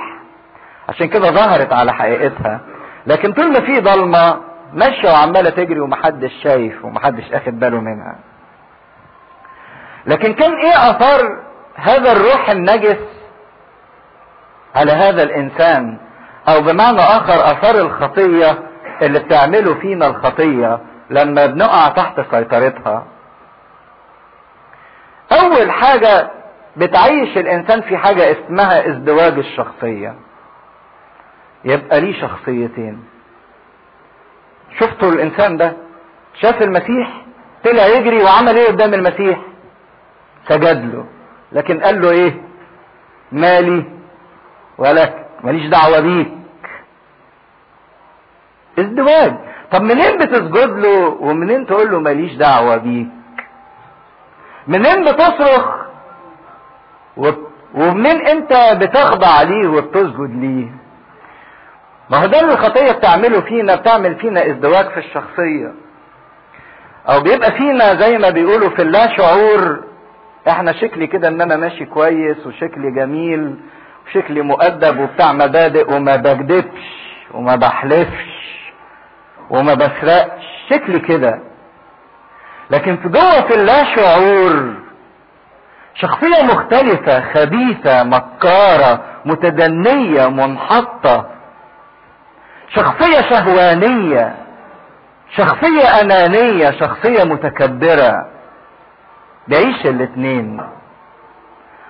[0.88, 2.60] عشان كده ظهرت على حقيقتها.
[3.06, 4.40] لكن طول ما في ضلمة
[4.74, 8.16] ماشيه وعمالة تجري ومحدش شايف ومحدش أخد باله منها.
[10.06, 11.42] لكن كان إيه آثار
[11.74, 12.98] هذا الروح النجس
[14.74, 15.98] على هذا الإنسان؟
[16.48, 18.58] أو بمعنى آخر آثار الخطية
[19.02, 20.78] اللي بتعمله فينا الخطية
[21.10, 23.04] لما بنقع تحت سيطرتها.
[25.32, 26.30] أول حاجة
[26.76, 30.14] بتعيش الإنسان في حاجة اسمها ازدواج الشخصية.
[31.64, 33.04] يبقى ليه شخصيتين.
[34.80, 35.72] شفتوا الإنسان ده
[36.40, 37.08] شاف المسيح
[37.64, 39.38] طلع يجري وعمل إيه قدام المسيح؟
[40.48, 41.06] سجد له.
[41.52, 42.42] لكن قال له إيه؟
[43.32, 43.84] مالي
[44.78, 46.32] ولك ماليش دعوة بيك.
[48.78, 49.34] ازدواج.
[49.72, 53.08] طب منين بتسجد له ومنين تقول له ماليش دعوة بيك؟
[54.66, 55.66] منين بتصرخ؟
[57.74, 60.68] ومنين أنت بتخضع ليه وبتسجد ليه؟
[62.10, 65.72] ما هو ده اللي الخطية بتعمله فينا بتعمل فينا ازدواج في الشخصية.
[67.08, 69.84] أو بيبقى فينا زي ما بيقولوا في اللا شعور
[70.48, 73.56] إحنا شكلي كده إن أنا ماشي كويس وشكلي جميل
[74.06, 76.82] وشكلي مؤدب وبتاع مبادئ وما بكدبش
[77.34, 78.26] وما بحلفش
[79.50, 81.40] وما بسرقش شكلي كده.
[82.70, 84.74] لكن في جوه في اللا شعور
[85.94, 91.26] شخصية مختلفة خبيثة مكارة متدنية منحطة
[92.76, 94.34] شخصية شهوانية
[95.36, 98.26] شخصية أنانية شخصية متكبرة.
[99.48, 100.60] بيعيش الاتنين.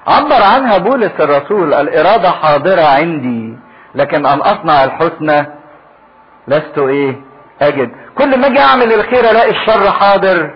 [0.07, 3.57] عبر عنها بولس الرسول الإرادة حاضرة عندي
[3.95, 5.47] لكن أن أصنع الحسنى
[6.49, 7.17] لست إيه
[7.63, 7.91] أجد.
[8.19, 10.51] كل ما أجي أعمل الخير ألاقي الشر حاضر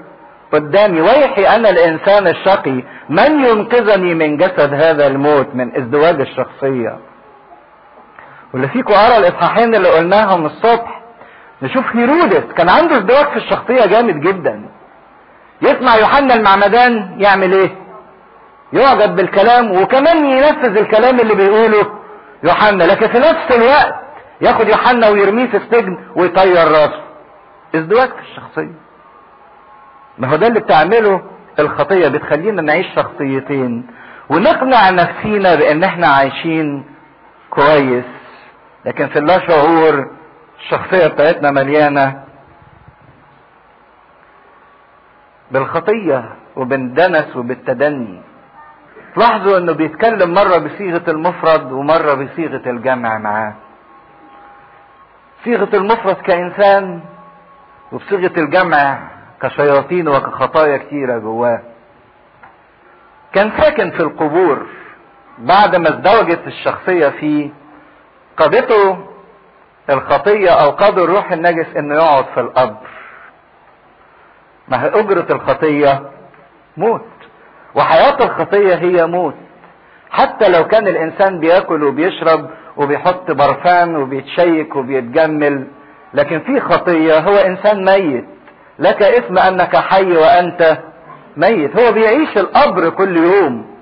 [0.52, 1.00] قدامي.
[1.00, 6.98] ويحي أنا الإنسان الشقي من ينقذني من جسد هذا الموت من ازدواج الشخصية؟
[8.52, 11.00] واللي فيكم قرا الإصحاحين اللي قلناهم الصبح.
[11.62, 14.68] نشوف هيرودس كان عنده ازدواج في الشخصية جامد جدا.
[15.62, 17.70] يسمع يوحنا المعمدان يعمل إيه؟
[18.72, 21.87] يعجب بالكلام وكمان ينفذ الكلام اللي بيقوله
[22.42, 22.84] يوحنا.
[22.84, 23.94] لكن في نفس الوقت
[24.40, 27.02] ياخد يوحنا ويرميه في السجن ويطير راسه.
[27.74, 28.74] ازدواج في الشخصية.
[30.18, 31.22] ما هو ده اللي بتعمله
[31.58, 33.87] الخطية بتخلينا نعيش شخصيتين.
[34.30, 36.84] ونقنع نفسينا بأن إحنا عايشين
[37.50, 38.04] كويس.
[38.88, 40.11] لكن في اللا شعور
[40.59, 42.24] الشخصية بتاعتنا مليانة
[45.51, 46.24] بالخطية
[46.57, 48.22] وبالدنس وبالتدني.
[49.14, 53.55] تلاحظوا إنه بيتكلم مرة بصيغة المفرد ومرة بصيغة الجمع معاه.
[55.44, 57.01] صيغة المفرد كإنسان
[57.92, 58.98] وبصيغة الجمع
[59.42, 61.62] كشياطين وكخطايا كتيرة جواه.
[63.33, 64.66] كان ساكن في القبور
[65.38, 67.51] بعد ما ازدوجت الشخصية فيه
[68.38, 68.98] قادته
[69.90, 72.88] الخطية أو قاد الروح النجس إنه يقعد في القبر.
[74.68, 76.03] ما هي أجرة الخطية؟
[76.77, 77.05] موت.
[77.74, 79.35] وحياة الخطية هي موت.
[80.11, 85.66] حتى لو كان الإنسان بياكل وبيشرب وبيحط برفان وبيتشيك وبيتجمل
[86.14, 88.24] لكن في خطية هو إنسان ميت.
[88.79, 90.79] لك اسم أنك حي وأنت
[91.37, 91.77] ميت.
[91.81, 93.79] هو بيعيش القبر كل يوم.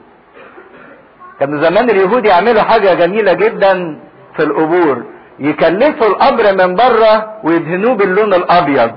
[1.40, 4.00] كان زمان اليهود يعملوا حاجة جميلة جدا.
[4.36, 5.04] في القبور
[5.38, 8.92] يكلفوا القبر من بره ويدهنوه باللون الأبيض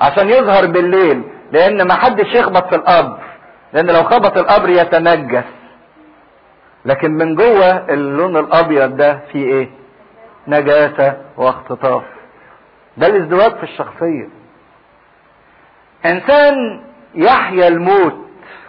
[0.00, 3.18] عشان يظهر بالليل لأن ما حدش يخبط في القبر
[3.72, 5.44] لأن لو خبط القبر يتنجس.
[6.84, 9.68] لكن من جوه اللون الأبيض ده فيه إيه؟
[10.48, 12.02] نجاسة واختطاف.
[12.96, 14.28] ده الازدواج في الشخصية.
[16.06, 16.80] إنسان
[17.14, 18.14] يحيا الموت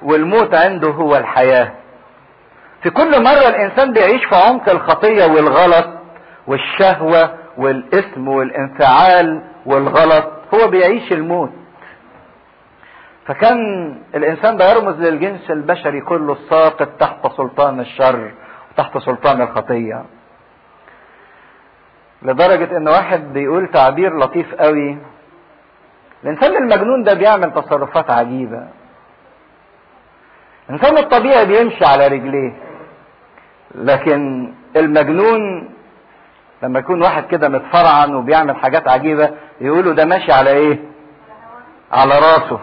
[0.02, 1.72] والموت عنده هو الحياة.
[2.86, 5.86] في كل مرة الإنسان بيعيش في عمق الخطية والغلط
[6.48, 11.50] والشهوة والاسم والانفعال والغلط هو بيعيش الموت.
[13.26, 13.58] فكان
[14.15, 18.32] الإنسان ده يرمز للجنس البشري كله الساقط تحت سلطان الشر
[18.71, 20.06] وتحت سلطان الخطية.
[22.21, 24.98] لدرجة إن واحد بيقول تعبير لطيف قوي
[26.24, 28.67] الإنسان المجنون ده بيعمل تصرفات عجيبة.
[30.69, 32.64] الإنسان الطبيعي بيمشي على رجليه.
[33.78, 35.70] لكن المجنون
[36.64, 39.30] لما يكون واحد كده متفرعن وبيعمل حاجات عجيبة
[39.62, 40.80] يقولوا ده ماشي على إيه؟
[41.92, 42.60] على راسه.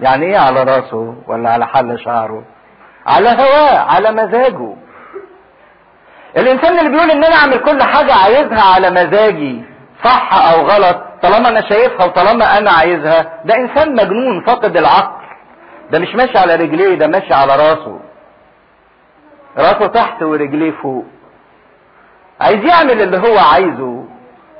[0.00, 2.42] يعني إيه على راسه ولا على حل شعره؟
[3.06, 4.74] على هواه على مزاجه.
[6.36, 9.62] الإنسان اللي بيقول إن أنا أعمل كل حاجة عايزها على مزاجي
[10.04, 15.18] صح أو غلط؟ طالما أنا شايفها وطالما أنا عايزها ده إنسان مجنون فاقد العقل.
[15.90, 18.00] ده مش ماشي على رجليه ده ماشي على راسه.
[19.58, 21.04] راسه تحت ورجليه فوق.
[22.40, 24.04] عايز يعمل اللي هو عايزه.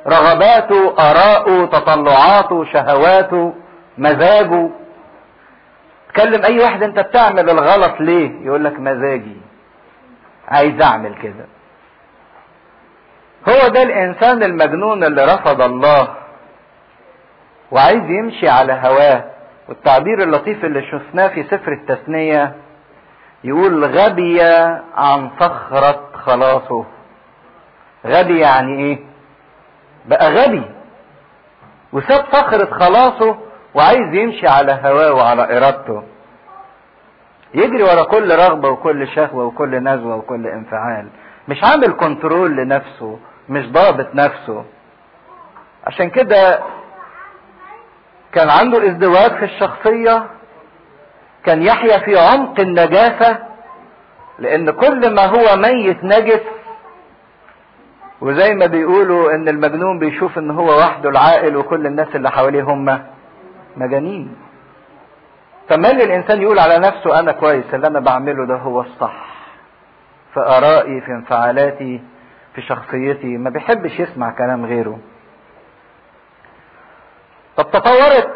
[0.07, 3.55] رغباته آراءه تطلعاته شهواته
[3.99, 4.69] مزاجه.
[6.09, 9.37] تكلم أي واحد أنت بتعمل الغلط ليه؟ يقول لك مزاجي.
[10.49, 11.47] عايز أعمل كده.
[13.49, 16.09] هو ده الإنسان المجنون اللي رفض الله.
[17.71, 19.25] وعايز يمشي على هواه.
[19.69, 22.55] والتعبير اللطيف اللي شفناه في سفر التثنية
[23.45, 24.43] يقول غبي
[24.97, 26.85] عن صخرة خلاصه.
[28.07, 28.99] غبي يعني إيه؟
[30.07, 30.63] بقى غبي.
[31.93, 33.39] وساب صخرة خلاصه
[33.75, 36.03] وعايز يمشي على هواه وعلى إرادته.
[37.55, 41.09] يجري ورا كل رغبة وكل شهوة وكل نزوة وكل انفعال.
[41.49, 43.19] مش عامل كنترول لنفسه
[43.49, 44.65] مش ضابط نفسه.
[45.87, 46.61] عشان كده
[48.33, 50.27] كان عنده ازدواج في الشخصية
[51.45, 53.39] كان يحيا في عمق النجاسة
[54.39, 56.41] لأن كل ما هو ميت نجس.
[58.21, 63.03] وزي ما بيقولوا إن المجنون بيشوف إن هو وحده العاقل وكل الناس اللي حواليه هم
[63.77, 64.37] مجانين.
[65.69, 69.27] فمال الإنسان يقول على نفسه أنا كويس اللي أنا بعمله ده هو الصح.
[70.35, 72.03] في آرائي في انفعالاتي
[72.55, 74.99] في شخصيتي ما بيحبش يسمع كلام غيره.
[77.57, 78.35] طب تطورت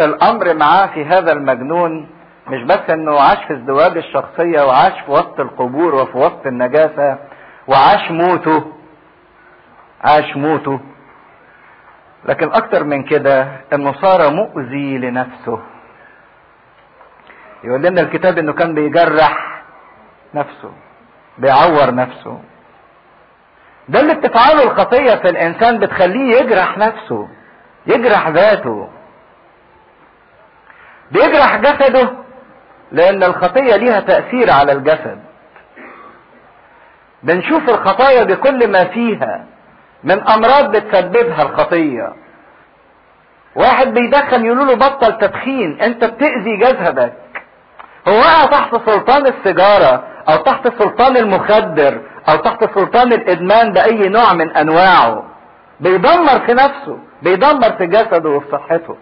[0.00, 2.08] الأمر معاه في هذا المجنون
[2.50, 7.18] مش بس إنه عاش في ازدواج الشخصية وعاش في وسط القبور وفي وسط النجاسة
[7.66, 8.72] وعاش موته
[10.04, 10.80] عاش موته.
[12.24, 15.60] لكن أكتر من كده إنه صار مؤذي لنفسه.
[17.64, 19.62] يقول لنا الكتاب إنه كان بيجرح
[20.34, 20.72] نفسه
[21.38, 22.40] بيعور نفسه.
[23.88, 27.28] ده اللي بتفعله الخطية في الإنسان بتخليه يجرح نفسه
[27.86, 28.88] يجرح ذاته.
[31.10, 32.10] بيجرح جسده
[32.92, 35.18] لأن الخطية ليها تأثير على الجسد.
[37.22, 39.44] بنشوف الخطايا بكل ما فيها
[40.04, 42.12] من أمراض بتسببها الخطية.
[43.56, 47.12] واحد بيدخن يقولوا له بطل تدخين أنت بتأذي جسدك.
[48.08, 54.32] هو وقع تحت سلطان السيجارة أو تحت سلطان المخدر أو تحت سلطان الإدمان بأي نوع
[54.32, 55.24] من أنواعه.
[55.80, 58.96] بيدمر في نفسه بيدمر في جسده وفي صحته.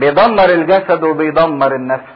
[0.00, 2.12] بيدمر الجسد وبيدمر النفس.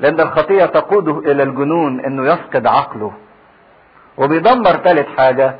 [0.00, 3.12] لأن الخطية تقوده إلى الجنون إنه يفقد عقله.
[4.16, 5.54] وبيدمر ثالث حاجة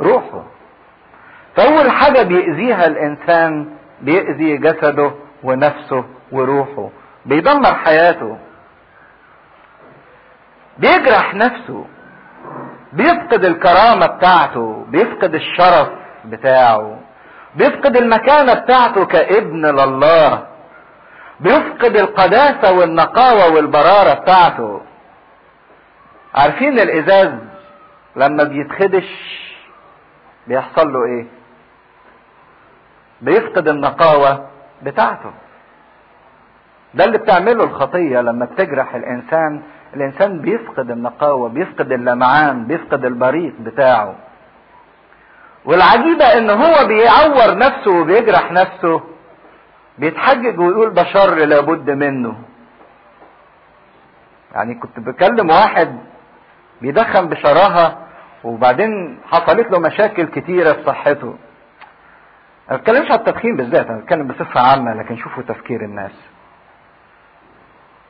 [0.00, 0.42] روحه.
[1.56, 3.66] فأول حاجة بيأذيها الإنسان
[4.00, 5.10] بيأذي جسده
[5.42, 6.88] ونفسه وروحه.
[7.26, 8.38] بيدمر حياته.
[10.78, 11.84] بيجرح نفسه.
[12.92, 14.84] بيفقد الكرامة بتاعته.
[14.88, 15.88] بيفقد الشرف
[16.24, 16.98] بتاعه.
[17.56, 20.46] بيفقد المكانة بتاعته كابن لله.
[21.40, 24.80] بيفقد القداسة والنقاوة والبرارة بتاعته.
[26.34, 27.32] عارفين الإزاز
[28.16, 29.08] لما بيتخدش
[30.46, 31.26] بيحصل له إيه؟
[33.20, 34.46] بيفقد النقاوة
[34.82, 35.30] بتاعته.
[36.94, 39.62] ده اللي بتعمله الخطية لما بتجرح الإنسان.
[39.94, 44.14] الإنسان بيفقد النقاوة بيفقد اللمعان بيفقد البريق بتاعه.
[45.64, 49.00] والعجيبة إن هو بيعور نفسه وبيجرح نفسه
[49.98, 52.42] بيتحجج ويقول ده شر لابد منه.
[54.54, 55.98] يعني كنت بكلم واحد
[56.82, 57.98] بيدخن بشراهة
[58.44, 61.36] وبعدين حصلت له مشاكل كتيرة في صحته.
[62.70, 66.12] ما بتكلمش على التدخين بالذات أنا بتكلم بصفة عامة لكن شوفوا تفكير الناس.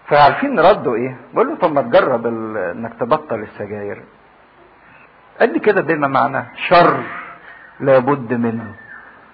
[0.08, 4.02] فعارفين رده إيه؟ بقول له طب ما تجرب إنك تبطل السجاير.
[5.52, 7.02] لي كده بما معناه شر.
[7.84, 8.74] لابد منه.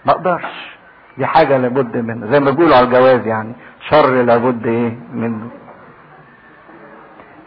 [0.04, 0.76] ما أقدرش.
[1.18, 2.32] دي حاجة لابد منه.
[2.32, 3.52] زي ما بيقولوا على الجواز يعني
[3.90, 5.48] شر لابد إيه؟ منه.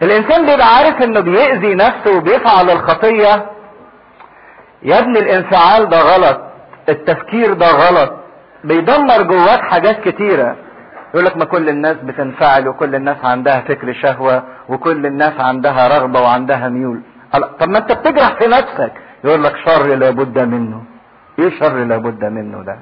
[0.02, 3.46] الإنسان بيبقى عارف إنه بيأذي نفسه وبيفعل الخطية.
[4.84, 6.42] يا ابني الانفعال ده غلط.
[6.90, 8.14] التفكير ده غلط.
[8.64, 10.56] بيدمر جواك حاجات كتيرة.
[11.14, 16.22] يقول لك ما كل الناس بتنفعل وكل الناس عندها فكر شهوة وكل الناس عندها رغبة
[16.22, 17.02] وعندها ميول.
[17.60, 18.92] طب ما أنت بتجرح في نفسك.
[19.24, 20.84] يقول لك شر لابد منه.
[21.40, 22.80] إيه شر لابد منه ده.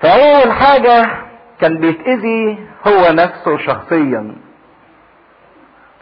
[0.00, 1.10] فأول حاجة
[1.60, 4.34] كان بيتأذي هو نفسه شخصيا.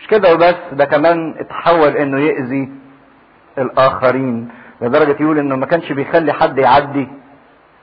[0.01, 2.69] مش كده وبس ده كمان اتحول إنه يأذي
[3.59, 4.49] الآخرين
[4.81, 7.09] لدرجة يقول إنه ما كانش بيخلي حد يعدي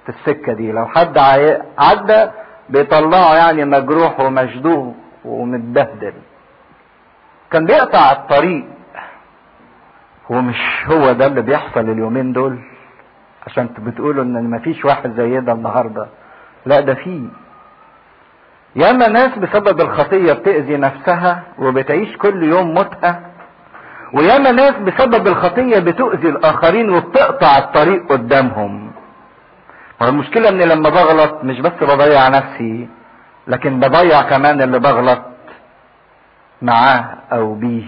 [0.05, 0.71] في السكة دي.
[0.71, 1.17] لو حد
[1.77, 2.27] عدى
[2.69, 6.13] بيطلعه يعني مجروح ومشدوه ومتبهدل.
[7.51, 8.65] كان بيقطع الطريق.
[10.31, 10.57] هو مش
[10.87, 12.59] هو ده اللي بيحصل اليومين دول.
[13.47, 16.07] عشان بتقولوا إن مفيش واحد زي ده النهارده.
[16.65, 17.21] لا ده فيه
[18.75, 23.19] ياما ناس بسبب الخطية بتأذي نفسها وبتعيش كل يوم متعة
[24.13, 28.91] وياما ناس بسبب الخطية بتؤذي الآخرين وبتقطع الطريق قدامهم.
[30.01, 32.87] المشكلة ان لما بغلط مش بس بضيع نفسي
[33.47, 35.21] لكن بضيع كمان اللي بغلط
[36.61, 37.83] معاه أو بيه.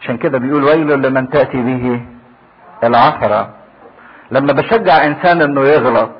[0.00, 2.00] عشان كده بيقول ويل لمن تأتي به
[2.84, 3.54] العثرة.
[4.30, 6.10] لما بشجع إنسان إنه يغلط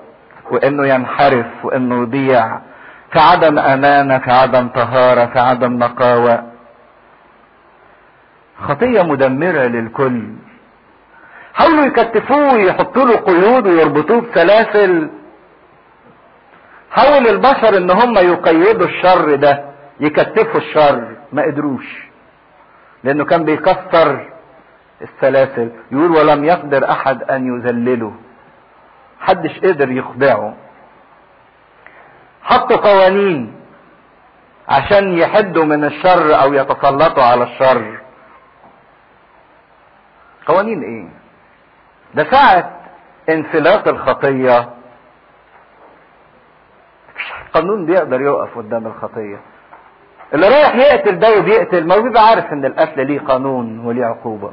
[0.50, 2.58] وإنه ينحرف وإنه يضيع
[3.12, 6.42] في عدم أمانة في عدم طهارة في عدم نقاوة
[8.68, 10.22] خطية مدمرة للكل.
[11.54, 15.10] حاولوا يكتفوه ويحطوا له قيود ويربطوه بسلاسل.
[16.90, 19.64] حاول البشر إن هم يقيدوا الشر ده
[20.00, 22.07] يكتفوا الشر ما قدروش.
[23.04, 24.28] لأنه كان بيكسر
[25.02, 25.70] السلاسل.
[25.90, 28.12] يقول ولم يقدر أحد أن يذلله.
[29.20, 30.54] حدش قدر يخدعه.
[32.42, 33.60] حطوا قوانين
[34.68, 37.98] عشان يحدوا من الشر أو يتسلطوا على الشر.
[40.46, 41.08] قوانين إيه؟
[42.14, 42.80] ده ساعة
[43.28, 44.70] انفلاق الخطية.
[47.08, 49.40] مفيش قانون بيقدر يقف قدام الخطية.
[50.34, 54.52] اللي رايح يقتل ده وبيقتل ما بيبقى عارف إن القتل ليه قانون وليه عقوبة.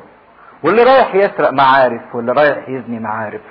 [0.63, 3.41] واللي رايح يسرق معارف واللي رايح يزني معارف.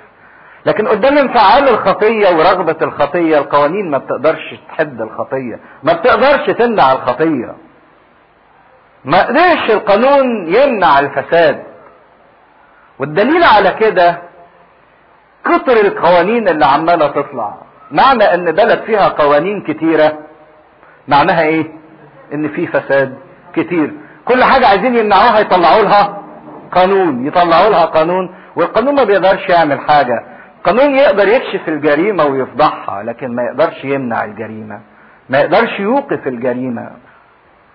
[0.65, 7.55] لكن قدام انفعال الخطية ورغبة الخطية القوانين ما بتقدرش تحد الخطية ما بتقدرش تمنع الخطية.
[9.05, 11.63] ما قدرش القانون يمنع الفساد.
[12.99, 14.17] والدليل على كده
[15.45, 17.53] كتر القوانين اللي عمالة تطلع.
[17.91, 20.17] معنى إن بلد فيها قوانين كتيرة
[21.07, 21.84] معناها إيه؟
[22.33, 23.17] إن في فساد
[23.55, 23.91] كتير.
[24.25, 26.21] كل حاجة عايزين يمنعوها يطلعوا لها
[26.71, 30.25] قانون يطلعوا لها قانون والقانون ما بيقدرش يعمل حاجة.
[30.63, 34.79] قانون يقدر يكشف الجريمة ويفضحها لكن ما يقدرش يمنع الجريمة.
[35.29, 36.91] ما يقدرش يوقف الجريمة.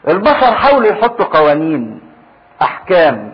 [0.09, 2.01] البشر حاولوا يحطوا قوانين
[2.63, 3.33] أحكام.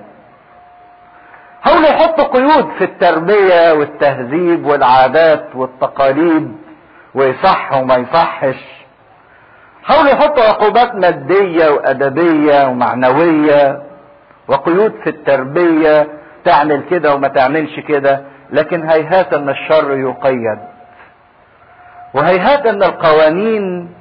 [1.63, 6.57] حاولوا يحطوا قيود في التربية والتهذيب والعادات والتقاليد
[7.15, 8.76] ويصح وما يصحش.
[9.87, 13.83] حاولوا يحطوا عقوبات مادية وأدبية ومعنوية
[14.49, 16.07] وقيود في التربية
[16.45, 18.21] تعمل كده وما تعملش كده
[18.51, 20.59] لكن هيهات أن الشر يقيد.
[22.15, 23.95] وهيهات أن القوانين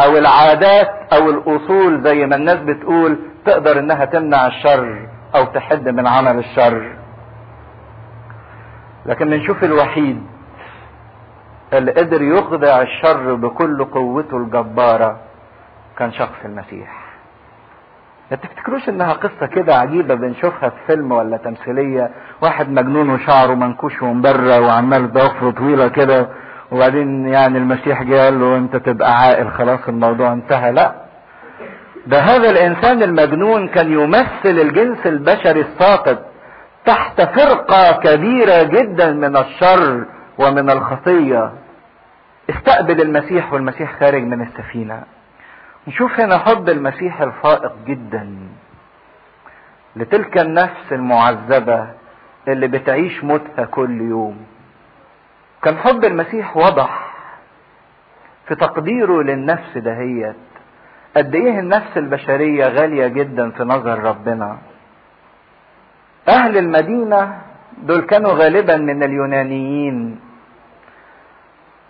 [0.00, 6.06] أو العادات أو الأصول زي ما الناس بتقول تقدر إنها تمنع الشر أو تحد من
[6.06, 6.96] عمل الشر.
[9.06, 10.26] لكن بنشوف الوحيد.
[11.72, 15.16] اللي قدر يخضع الشر بكل قوته الجبارة.
[15.98, 17.06] كان شخص المسيح.
[18.30, 22.10] ما تفتكروش إنها قصة كده عجيبة بنشوفها في فيلم ولا تمثيلية؟
[22.42, 26.28] واحد مجنون وشعره منكوش ومبرة وعمال ضفره طويلة كده
[26.72, 30.72] وبعدين يعني المسيح جه قال له أنت تبقى عاقل خلاص الموضوع انتهى.
[30.72, 30.92] لا.
[32.06, 36.18] ده هذا الإنسان المجنون كان يمثل الجنس البشري الساقط
[36.86, 40.04] تحت فرقة كبيرة جدا من الشر.
[40.38, 41.52] ومن الخطية
[42.50, 45.02] استقبل المسيح والمسيح خارج من السفينة.
[45.88, 48.36] نشوف هنا حب المسيح الفائق جدا
[49.96, 51.88] لتلك النفس المعذبة
[52.48, 54.46] اللي بتعيش موتها كل يوم.
[55.62, 57.14] كان حب المسيح وضح
[58.48, 60.36] في تقديره للنفس دهيت.
[61.16, 64.58] قد إيه النفس البشرية غالية جدا في نظر ربنا.
[66.28, 67.38] أهل المدينة
[67.82, 70.20] دول كانوا غالبا من اليونانيين.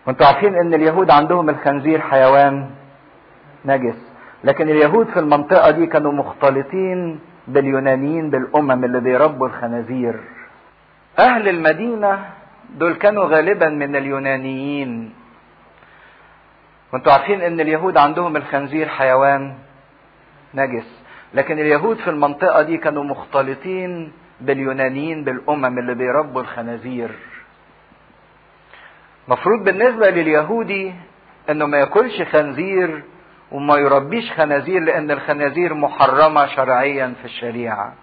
[0.07, 2.70] وانتوا عارفين إن اليهود عندهم الخنزير حيوان
[3.64, 3.98] نجس
[4.44, 10.20] لكن اليهود في المنطقة دي كانوا مختلطين باليونانيين بالأمم اللي بيربوا الخنازير.
[11.18, 12.24] أهل المدينة
[12.78, 15.12] دول كانوا غالبا من اليونانيين.
[16.92, 19.54] وانتوا عارفين إن اليهود عندهم الخنزير حيوان
[20.54, 21.02] نجس
[21.34, 27.11] لكن اليهود في المنطقة دي كانوا مختلطين باليونانيين بالأمم اللي بيربوا الخنازير.
[29.29, 30.95] مفروض بالنسبة لليهودي
[31.51, 33.05] إنه ما ياكلش خنزير
[33.53, 37.95] وما يربيش خنازير لأن الخنازير محرمة شرعيا في الشريعة.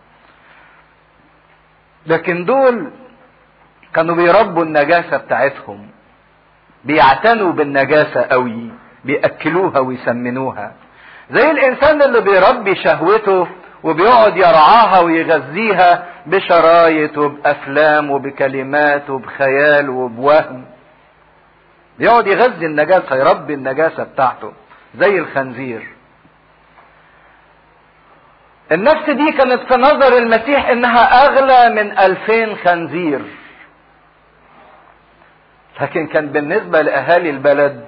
[2.07, 2.91] لكن دول
[3.93, 5.87] كانوا بيربوا النجاسة بتاعتهم
[6.83, 8.69] بيعتنوا بالنجاسة قوي
[9.05, 10.73] بيأكلوها ويسمنوها.
[11.31, 13.47] زي الإنسان اللي بيربي شهوته
[13.83, 20.65] وبيقعد يرعاها ويغذيها بشرايط وبأفلام وبكلمات وبخيال وبوهم.
[22.03, 24.53] بيقعد يغذي النجاسة يربي النجاسة بتاعته
[24.95, 25.87] زي الخنزير.
[28.71, 33.21] النفس دي كانت في نظر المسيح إنها أغلى من ألفين خنزير.
[35.81, 37.85] لكن كان بالنسبة لأهالي البلد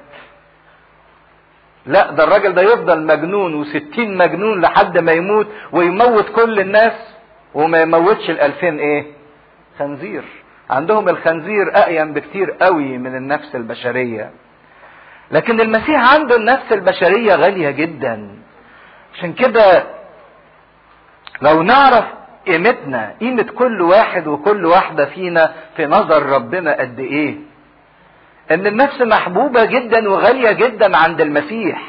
[1.86, 6.94] لا ده الراجل ده يفضل مجنون وستين مجنون لحد ما يموت ويموت كل الناس
[7.54, 9.06] وما يموتش الألفين إيه؟
[9.80, 10.24] خنزير.
[10.70, 14.32] عندهم الخنزير أقيم بكتير قوي من النفس البشرية.
[15.32, 18.30] لكن المسيح عنده النفس البشرية غالية جدا.
[19.14, 19.84] عشان كده
[21.42, 22.06] لو نعرف
[22.48, 27.36] قيمتنا قيمة كل واحد وكل واحدة فينا في نظر ربنا قد إيه.
[28.52, 31.82] إن النفس محبوبة جدا وغالية جدا عند المسيح.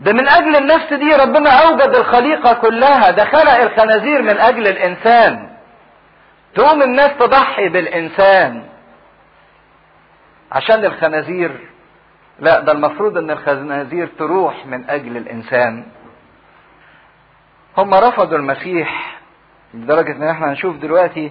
[0.00, 3.10] ده من أجل النفس دي ربنا أوجد الخليقة كلها.
[3.10, 5.49] ده خلق الخنازير من أجل الإنسان.
[6.54, 8.64] تقوم الناس تضحي بالإنسان
[10.52, 11.68] عشان الخنازير.
[12.38, 15.86] لا ده المفروض إن الخنازير تروح من أجل الإنسان.
[17.78, 19.18] هم رفضوا المسيح
[19.74, 21.30] لدرجة إن إحنا هنشوف دلوقتي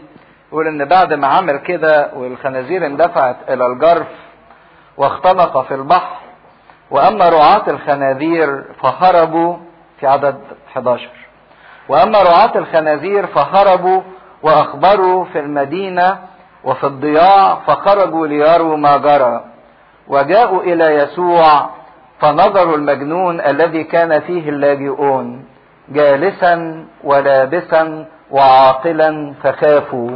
[0.52, 4.08] يقول إن بعد ما عمل كده والخنازير اندفعت إلى الجرف
[4.98, 6.16] واختنق في البحر
[6.92, 9.58] وأما رعاة الخنازير فهربوا
[10.00, 10.42] في عدد
[10.72, 11.10] 11
[11.90, 14.02] وأما رعاة الخنازير فهربوا
[14.44, 16.18] وأخبروا في المدينة
[16.64, 19.46] وفي الضياع فخرجوا ليروا ما جرى.
[20.08, 21.70] وجاءوا إلى يسوع
[22.20, 25.46] فنظروا المجنون الذي كان فيه اللاجئون
[25.90, 30.12] جالسا ولابسا وعاقلا فخافوا.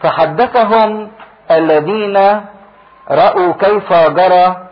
[0.00, 1.08] فحدثهم
[1.50, 2.16] الذين
[3.10, 4.68] رأوا كيف جرى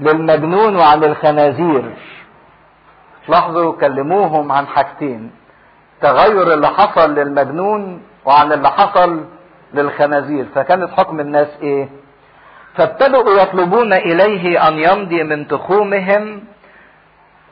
[0.00, 1.84] للمجنون وعن الخنازير.
[3.28, 5.37] لاحظوا كلموهم عن حاجتين.
[6.02, 9.24] تغير اللي حصل للمجنون وعن اللي حصل
[9.74, 10.46] للخنازير.
[10.54, 11.88] فكانت حكم الناس إيه؟
[12.76, 16.44] فابتدأوا يطلبون إليه أن يمضي من تخومهم.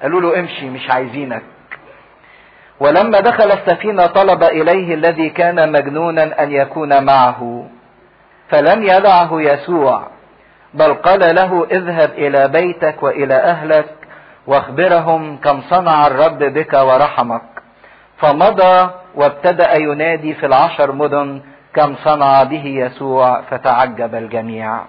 [0.02, 1.42] قالوا له امشي مش عايزينك.
[2.80, 7.66] ولما دخل السفينة طلب إليه الذي كان مجنونا أن يكون معه.
[8.48, 10.08] فلم يدعه يسوع
[10.74, 13.94] بل قال له اذهب إلى بيتك وإلى أهلك
[14.46, 17.55] واخبرهم كم صنع الرب بك ورحمك.
[18.18, 21.42] فمضى وابتدأ ينادي في العشر مدن
[21.74, 24.84] كم صنع به يسوع فتعجب الجميع.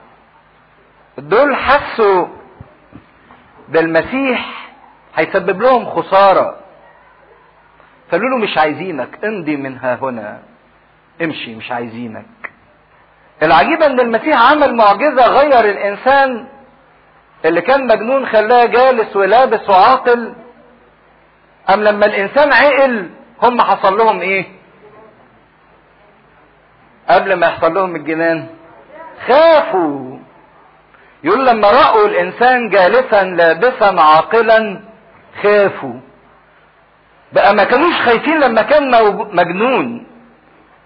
[1.17, 2.27] دول حسوا
[3.69, 4.69] بالمسيح
[5.15, 6.55] هيسبب لهم خسارة.
[8.09, 10.39] فقالوا له مش عايزينك امضي من ها هنا.
[11.21, 12.25] امشي مش عايزينك.
[13.43, 16.47] العجيب إن المسيح عمل معجزة غير الإنسان.
[17.45, 20.33] اللي كان مجنون خلاه جالس ولابس وعاقل
[21.73, 23.09] أم لما الإنسان عقل
[23.43, 24.45] هم حصل لهم إيه؟
[27.09, 28.47] قبل ما يحصل لهم الجنان.
[29.27, 30.17] خافوا.
[31.23, 34.81] يقول لما رأوا الإنسان جالسا لابسا عاقلا
[35.43, 35.99] خافوا.
[37.33, 38.91] بقى ما كانوش خايفين لما كان
[39.35, 40.07] مجنون.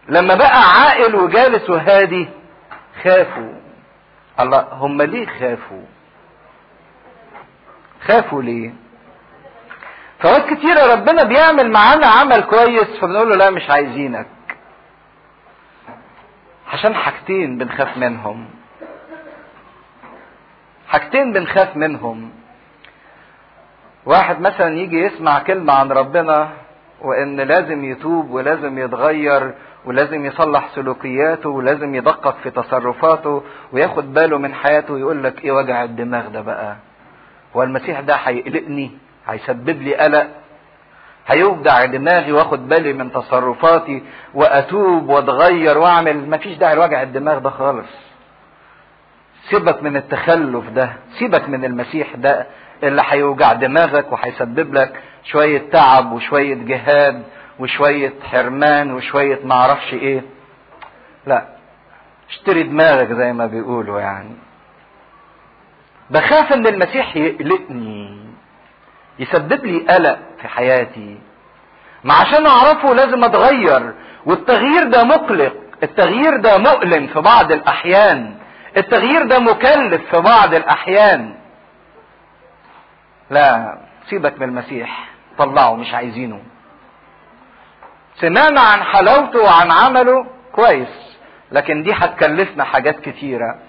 [0.09, 2.29] لما بقى عاقل وجالس وهادي
[3.03, 3.53] خافوا.
[4.39, 5.83] الله هم ليه خافوا؟
[8.07, 8.73] خافوا ليه؟
[10.21, 14.27] فوقت كتيرة ربنا بيعمل معانا عمل كويس فبنقول له لا مش عايزينك.
[16.73, 18.45] عشان حاجتين بنخاف منهم.
[20.87, 22.31] حاجتين بنخاف منهم.
[24.05, 26.49] واحد مثلا يجي يسمع كلمة عن ربنا
[27.01, 29.53] وإن لازم يتوب ولازم يتغير
[29.85, 35.83] ولازم يصلح سلوكياته ولازم يدقق في تصرفاته وياخد باله من حياته ويقول لك إيه وجع
[35.83, 36.75] الدماغ ده بقى؟
[37.55, 38.91] هو المسيح ده هيقلقني؟
[39.31, 40.27] هيسبب لي قلق
[41.27, 44.03] هيوجع دماغي واخد بالي من تصرفاتي
[44.33, 46.29] وأتوب وأتغير وأعمل.
[46.29, 47.89] مفيش داعي لوجع الدماغ ده خالص.
[49.49, 52.47] سيبك من التخلف ده سيبك من المسيح ده
[52.83, 57.23] اللي هيوجع دماغك وهيسبب لك شوية تعب وشوية جهاد
[57.59, 60.21] وشوية حرمان وشوية معرفش إيه.
[61.27, 61.45] لا
[62.29, 64.35] اشتري دماغك زي ما بيقولوا يعني.
[66.09, 68.20] بخاف إن المسيح يقلقني.
[69.19, 71.17] يسبب لي قلق في حياتي.
[72.03, 73.93] ما عشان أعرفه لازم أتغير
[74.25, 75.53] والتغيير ده مقلق
[75.83, 78.35] التغيير ده مؤلم في بعض الأحيان
[78.77, 81.35] التغيير ده مكلف في بعض الأحيان.
[83.29, 83.77] لا
[84.09, 85.07] سيبك من المسيح
[85.37, 86.41] طلعه مش عايزينه.
[88.15, 91.17] سمعنا عن حلاوته وعن عمله؟ كويس
[91.51, 93.59] لكن دي هتكلفنا حاجات كتيرة.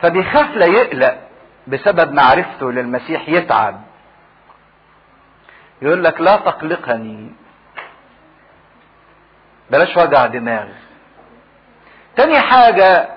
[0.00, 1.18] فبيخاف لا يقلق
[1.66, 3.80] بسبب معرفته للمسيح يتعب.
[5.82, 7.32] يقول لك لا تقلقني.
[9.70, 10.66] بلاش وجع دماغ
[12.16, 13.08] تاني حاجة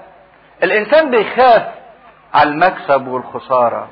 [0.64, 1.64] الإنسان بيخاف
[2.34, 3.90] على المكسب والخسارة.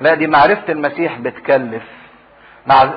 [0.00, 1.82] لا دي معرفة المسيح بتكلف.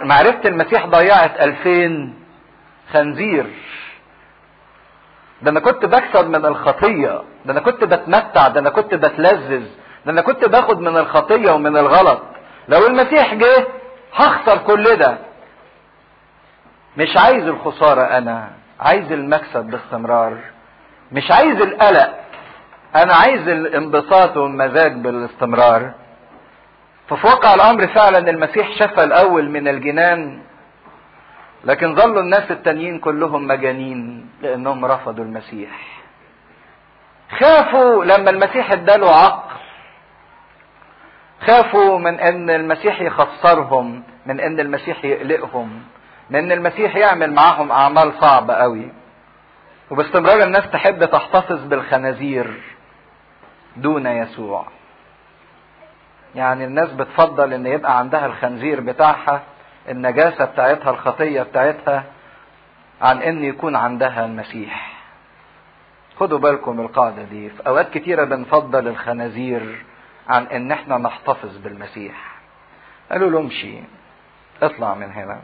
[0.03, 2.19] معرفة المسيح ضيعت ألفين
[2.93, 3.45] خنزير.
[5.41, 7.23] ده أنا كنت بكسب من الخطية.
[7.45, 8.47] ده أنا كنت بتمتع.
[8.47, 9.65] ده أنا كنت بتلذذ.
[10.05, 12.21] ده أنا كنت باخد من الخطية ومن الغلط.
[12.67, 13.67] لو المسيح جه
[14.15, 15.17] هخسر كل ده.
[16.97, 18.49] مش عايز الخسارة أنا
[18.79, 20.37] عايز المكسب باستمرار.
[21.11, 22.19] مش عايز القلق
[22.95, 25.91] أنا عايز الانبساط والمزاج بالاستمرار.
[27.09, 30.41] ففي واقع الأمر فعلا المسيح شفى الأول من الجنان
[31.65, 35.69] لكن ظلوا الناس التانيين كلهم مجانين لأنهم رفضوا المسيح.
[37.39, 39.52] خافوا لما المسيح اداله عقل
[41.47, 45.83] خافوا من أن المسيح يخسرهم من أن المسيح يقلقهم
[46.29, 48.91] من أن المسيح يعمل معاهم أعمال صعبة قوي
[49.91, 52.61] وباستمرار الناس تحب تحتفظ بالخنازير
[53.77, 54.65] دون يسوع.
[56.35, 59.41] يعني الناس بتفضل إن يبقى عندها الخنزير بتاعها
[59.89, 62.03] النجاسة بتاعتها الخطية بتاعتها
[63.01, 64.93] عن إن يكون عندها المسيح.
[66.19, 67.49] خدوا بالكم القاعدة دي.
[67.49, 69.85] في أوقات كتيرة بنفضل الخنازير
[70.29, 72.35] عن إن إحنا نحتفظ بالمسيح.
[73.11, 73.79] قالوا له امشي.
[74.61, 75.41] اطلع من هنا.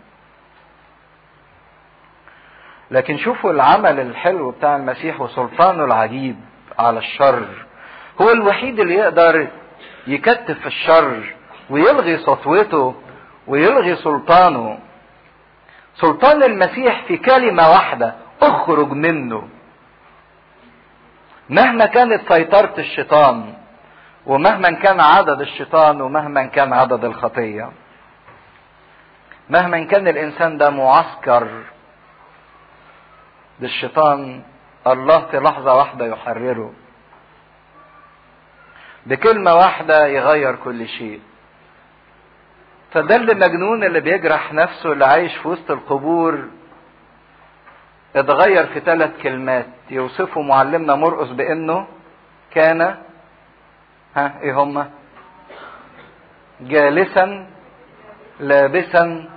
[2.91, 6.36] لكن شوفوا العمل الحلو بتاع المسيح وسلطانه العجيب
[6.80, 7.65] على الشر.
[8.21, 9.47] هو الوحيد اللي يقدر
[10.07, 11.36] يكتف الشر
[11.69, 12.95] ويلغي سطوته
[13.47, 14.80] ويلغي سلطانه.
[15.95, 19.49] سلطان المسيح في كلمة واحدة اخرج منه.
[21.49, 23.53] مهما كانت سيطرة الشيطان
[24.30, 27.71] ومهما كان عدد الشيطان ومهما كان عدد الخطية
[29.49, 31.47] مهما كان الإنسان ده معسكر
[33.59, 34.43] للشيطان
[34.88, 36.73] الله في لحظة واحدة يحرره.
[39.05, 41.21] بكلمة واحدة يغير كل شيء.
[42.91, 46.47] فده اللي مجنون اللي بيجرح نفسه اللي عايش في وسط القبور
[48.15, 49.67] اتغير في ثلاث كلمات.
[49.89, 51.88] يوصفه معلمنا مرقس بأنه
[52.51, 52.97] كان
[54.16, 54.89] ها إيه هما
[56.62, 57.47] جالسا
[58.39, 59.30] لابسا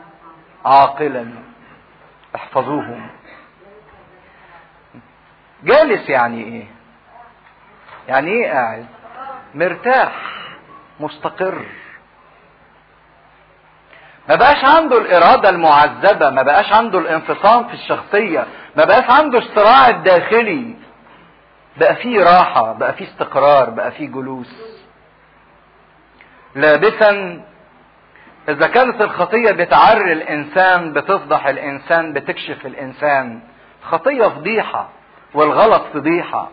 [0.64, 1.32] عاقلا.
[2.34, 3.10] احفظوهم.
[5.62, 6.66] جالس يعني إيه؟
[8.08, 8.86] يعني إيه قاعد؟
[9.54, 10.12] مرتاح
[11.00, 11.64] مستقر.
[14.28, 18.46] ما بقاش عنده الإرادة المعذبة ما بقاش عنده الانفصام في الشخصية
[18.76, 20.76] ما بقاش عنده الصراع الداخلي.
[21.76, 24.54] بقى فيه راحة بقى فيه استقرار بقى فيه جلوس.
[26.54, 27.42] لابسا
[28.48, 33.40] إذا كانت الخطية بتعري الإنسان بتفضح الإنسان بتكشف الإنسان
[33.82, 34.88] خطية فضيحة
[35.34, 36.48] والغلط فضيحة.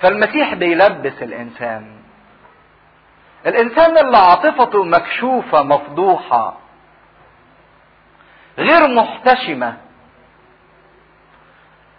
[0.00, 1.96] فالمسيح بيلبس الإنسان.
[3.46, 6.56] الإنسان اللي عاطفته مكشوفة مفضوحة
[8.58, 9.76] غير محتشمة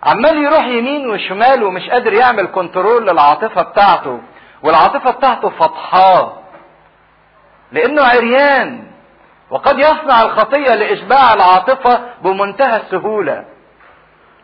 [0.04, 4.20] عمال يروح يمين وشمال ومش قادر يعمل كنترول للعاطفة بتاعته
[4.64, 6.34] والعاطفة بتاعته فضحاه
[7.72, 8.88] لأنه عريان
[9.50, 13.46] وقد يصنع الخطية لإشباع العاطفة بمنتهى السهولة.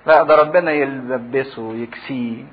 [0.06, 2.44] لا ده ربنا يلبسه ويكسيه.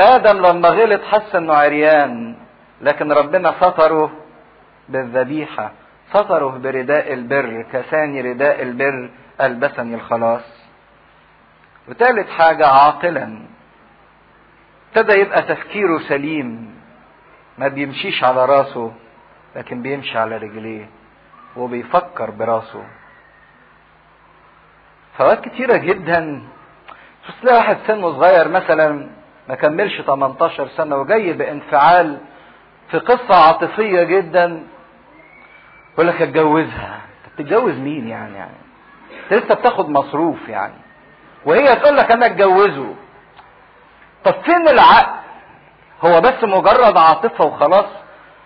[0.00, 2.36] آدم لما غلط حس إنه عريان
[2.80, 4.12] لكن ربنا ستره
[4.88, 5.72] بالذبيحة
[6.10, 9.10] ستره برداء البر كساني رداء البر
[9.40, 10.61] ألبسني الخلاص.
[11.88, 13.38] وثالث حاجة عاقلا.
[14.96, 16.74] ابتدى يبقى تفكيره سليم.
[17.58, 18.92] ما بيمشيش على راسه
[19.56, 20.88] لكن بيمشي على رجليه.
[21.56, 22.84] وبيفكر براسه.
[25.18, 26.42] فوقت كتيرة جدا
[27.42, 29.08] تلاقي واحد سنه صغير مثلا
[29.48, 32.18] ما كملش 18 سنة وجاي بانفعال
[32.90, 34.62] في قصة عاطفية جدا.
[35.94, 37.00] يقول لك اتجوزها.
[37.26, 38.56] انت بتتجوز مين يعني؟ يعني؟
[39.32, 40.74] انت لسه بتاخد مصروف يعني.
[41.46, 42.94] وهي تقول لك أنا اتجوزه.
[44.24, 45.12] طب فين العقل؟
[46.04, 47.86] هو بس مجرد عاطفة وخلاص.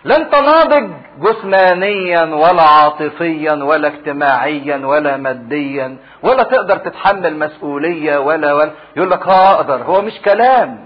[0.03, 0.89] لا انت ناضج
[1.19, 8.71] جسمانيا ولا عاطفيا ولا اجتماعيا ولا ماديا ولا تقدر تتحمل مسؤولية ولا ولا.
[8.95, 10.85] يقول لك أقدر هو مش كلام.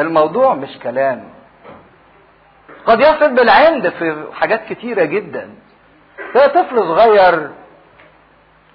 [0.00, 1.24] الموضوع مش كلام.
[2.86, 5.50] قد يصل بالعند في حاجات كتيرة جدا.
[6.34, 7.50] ده طفل صغير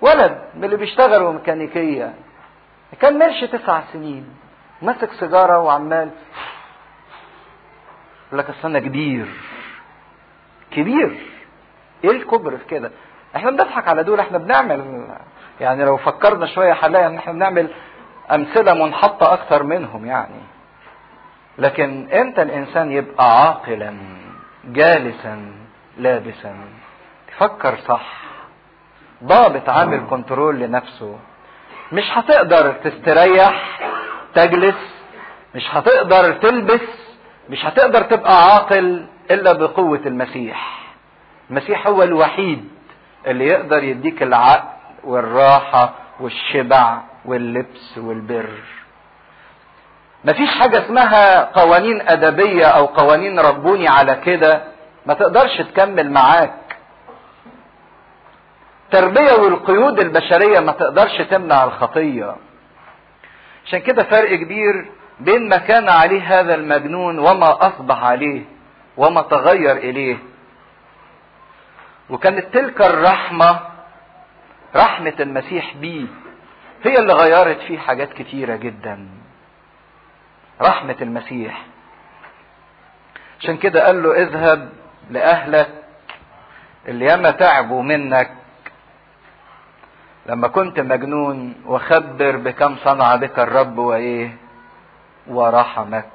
[0.03, 2.13] ولد من اللي بيشتغلوا ميكانيكية.
[3.01, 4.29] كان ملش تسع سنين
[4.81, 6.09] ماسك سيجارة وعمال.
[8.27, 9.27] يقول لك اصل كبير
[10.71, 11.17] كبير.
[12.03, 12.91] إيه الكبر في كده؟
[13.35, 15.07] إحنا بنضحك على دول إحنا بنعمل
[15.61, 17.69] يعني لو فكرنا شوية هنلاقي ان إحنا بنعمل
[18.31, 20.41] أمثلة منحطة أكثر منهم يعني.
[21.57, 23.93] لكن إمتى الإنسان يبقى عاقلا
[24.65, 25.53] جالسا
[25.97, 26.55] لابسا؟
[27.27, 28.32] تفكر صح.
[29.23, 31.19] ضابط عامل كنترول لنفسه.
[31.91, 33.79] مش هتقدر تستريح
[34.35, 34.75] تجلس
[35.55, 36.81] مش هتقدر تلبس
[37.49, 40.79] مش هتقدر تبقى عاقل إلا بقوة المسيح.
[41.49, 42.69] المسيح هو الوحيد
[43.27, 44.63] اللي يقدر يديك العقل
[45.03, 48.49] والراحة والشبع واللبس والبر.
[50.25, 54.63] مفيش حاجة اسمها قوانين أدبية أو قوانين ربوني على كده.
[55.05, 56.53] ما تقدرش تكمل معاك.
[58.93, 62.35] التربية والقيود البشرية ما تقدرش تمنع الخطية.
[63.65, 68.41] عشان كده فرق كبير بين ما كان عليه هذا المجنون وما أصبح عليه
[68.97, 70.17] وما تغير إليه.
[72.09, 73.59] وكانت تلك الرحمة
[74.75, 76.05] رحمة المسيح بيه
[76.83, 79.07] هي اللي غيرت فيه حاجات كتيرة جدا.
[80.61, 81.65] رحمة المسيح.
[83.39, 84.69] عشان كده قال له اذهب
[85.09, 85.69] لأهلك
[86.87, 88.31] اللي ياما تعبوا منك
[90.25, 94.35] لما كنت مجنون وخبر بكم صنع بك الرب وإيه؟
[95.27, 96.05] ورحمك.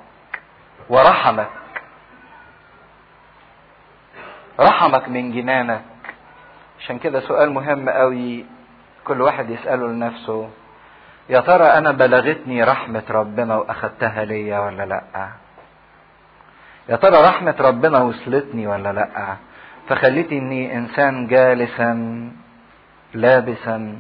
[0.89, 1.49] ورحمك.
[4.61, 5.83] رحمك من جنانك.
[6.81, 8.45] عشان كده سؤال مهم قوي
[9.05, 10.51] كل واحد يسأله لنفسه.
[11.29, 15.29] يا ترى أنا بلغتني رحمة ربنا واخدتها ليا ولا لأ؟
[16.89, 19.37] يا ترى رحمة ربنا وصلتني ولا لأ؟
[19.89, 21.93] فخلتني إنسان جالسا
[23.15, 23.97] لابسا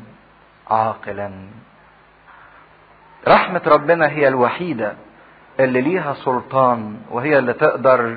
[0.71, 1.31] عاقلا.
[3.29, 4.93] رحمة ربنا هي الوحيدة
[5.61, 8.17] اللي ليها سلطان وهي اللي تقدر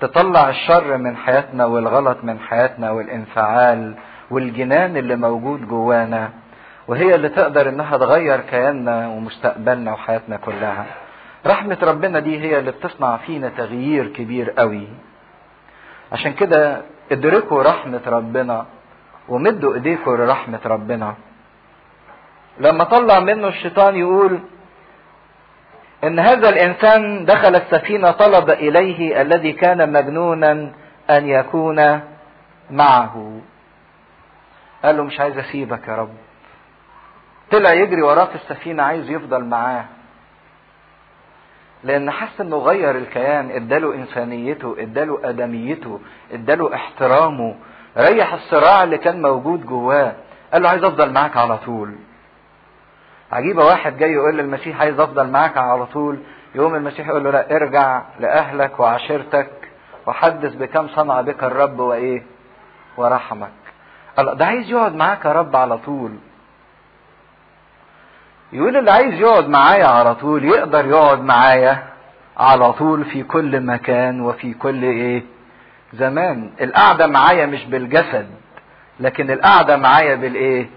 [0.00, 3.94] تطلع الشر من حياتنا والغلط من حياتنا والانفعال
[4.30, 6.30] والجنان اللي موجود جوانا
[6.88, 10.86] وهي اللي تقدر إنها تغير كياننا ومستقبلنا وحياتنا كلها.
[11.46, 14.88] رحمة ربنا دي هي اللي بتصنع فينا تغيير كبير قوي.
[16.12, 16.82] عشان كده
[17.12, 18.66] ادركوا رحمة ربنا
[19.28, 21.14] ومدوا ايديكم لرحمة ربنا.
[22.60, 24.40] لما طلع منه الشيطان يقول
[26.04, 30.72] إن هذا الإنسان دخل السفينة طلب إليه الذي كان مجنونا
[31.10, 32.00] أن يكون
[32.70, 33.40] معه.
[34.84, 36.14] قال له مش عايز أسيبك يا رب.
[37.50, 39.84] طلع يجري وراه في السفينة عايز يفضل معاه.
[41.84, 46.00] لأن حس إنه غير الكيان إداله إنسانيته إداله أدميته
[46.32, 47.54] إداله احترامه
[47.96, 50.12] ريح الصراع اللي كان موجود جواه.
[50.52, 51.94] قال له عايز أفضل معاك على طول.
[53.32, 56.18] عجيبة واحد جاي يقول للمسيح عايز أفضل معاك على طول.
[56.54, 59.50] يقوم المسيح يقول له لا ارجع لأهلك وعشيرتك
[60.06, 62.22] وحدث بكم صنع بك الرب وإيه؟
[62.96, 63.50] ورحمك.
[64.18, 66.12] الله ده عايز يقعد معاك يا رب على طول.
[68.52, 71.82] يقول اللي عايز يقعد معايا على طول يقدر يقعد معايا
[72.36, 75.22] على طول في كل مكان وفي كل إيه؟
[75.92, 78.30] زمان القعدة معايا مش بالجسد
[79.00, 80.70] لكن القعدة معايا بالإيه؟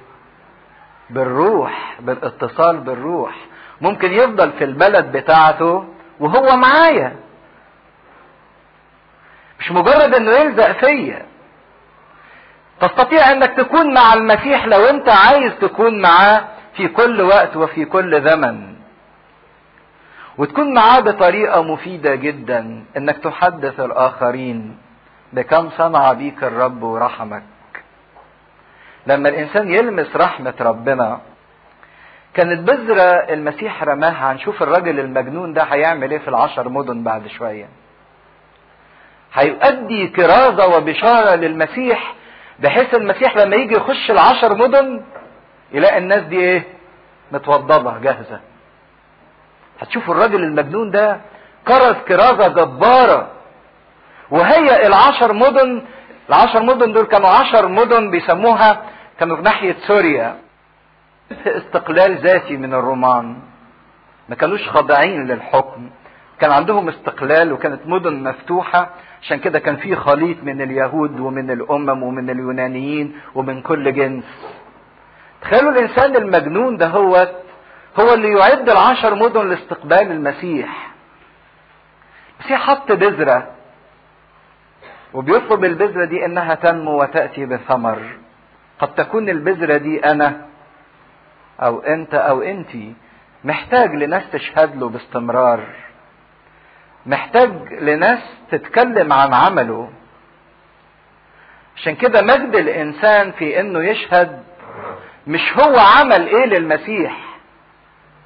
[1.10, 3.36] بالروح بالاتصال بالروح.
[3.82, 5.86] ممكن يفضل في البلد بتاعته
[6.20, 7.16] وهو معايا.
[9.60, 11.26] مش مجرد إنه يلزق فيا.
[12.82, 16.44] تستطيع إنك تكون مع المسيح لو أنت عايز تكون معاه
[16.76, 18.76] في كل وقت وفي كل زمن.
[20.38, 24.78] وتكون معاه بطريقة مفيدة جدا إنك تحدث الآخرين.
[25.34, 27.44] بكم صنع بيك الرب ورحمك
[29.08, 31.20] لما الإنسان يلمس رحمة ربنا
[32.34, 33.02] كانت بذرة
[33.34, 34.32] المسيح رماها.
[34.32, 37.68] هنشوف الراجل المجنون ده هيعمل إيه في العشر مدن بعد شوية.
[39.34, 42.14] هيؤدي كرازة وبشارة للمسيح
[42.60, 45.04] بحيث المسيح لما يجي يخش العشر مدن
[45.72, 46.64] يلاقي الناس دي إيه؟
[47.32, 48.40] متوضبة جاهزة.
[49.82, 51.18] هتشوفوا الراجل المجنون ده
[51.68, 53.28] كرز كرازة جبارة.
[54.32, 55.82] وهي العشر مدن
[56.30, 58.82] العشر مدن دول كانوا عشر مدن بيسموها
[59.20, 60.36] كانوا في ناحية سوريا.
[61.46, 63.38] استقلال ذاتي من الرومان.
[64.30, 65.90] ما كانوش خاضعين للحكم.
[66.40, 68.90] كان عندهم استقلال وكانت مدن مفتوحة.
[69.22, 74.24] عشان كده كان في خليط من اليهود ومن الأمم ومن اليونانيين ومن كل جنس.
[75.42, 77.28] تخيلوا الإنسان المجنون ده هو
[78.00, 80.92] هو اللي يعد العشر مدن لاستقبال المسيح.
[82.40, 83.48] المسيح حط بذرة.
[85.14, 88.02] وبيطلب البذرة دي إنها تنمو وتأتي بثمر.
[88.80, 90.42] قد تكون البذرة دي أنا
[91.62, 92.94] أو أنت أو انتي
[93.44, 95.64] محتاج لناس تشهد له باستمرار.
[97.06, 98.20] محتاج لناس
[98.52, 99.90] تتكلم عن عمله.
[101.76, 104.44] عشان كده مجد الإنسان في إنه يشهد
[105.28, 107.18] مش هو عمل إيه للمسيح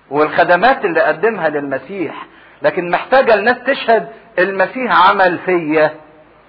[0.10, 2.26] والخدمات اللي قدمها للمسيح
[2.62, 4.08] لكن محتاجة الناس تشهد
[4.40, 5.92] المسيح عمل فيا.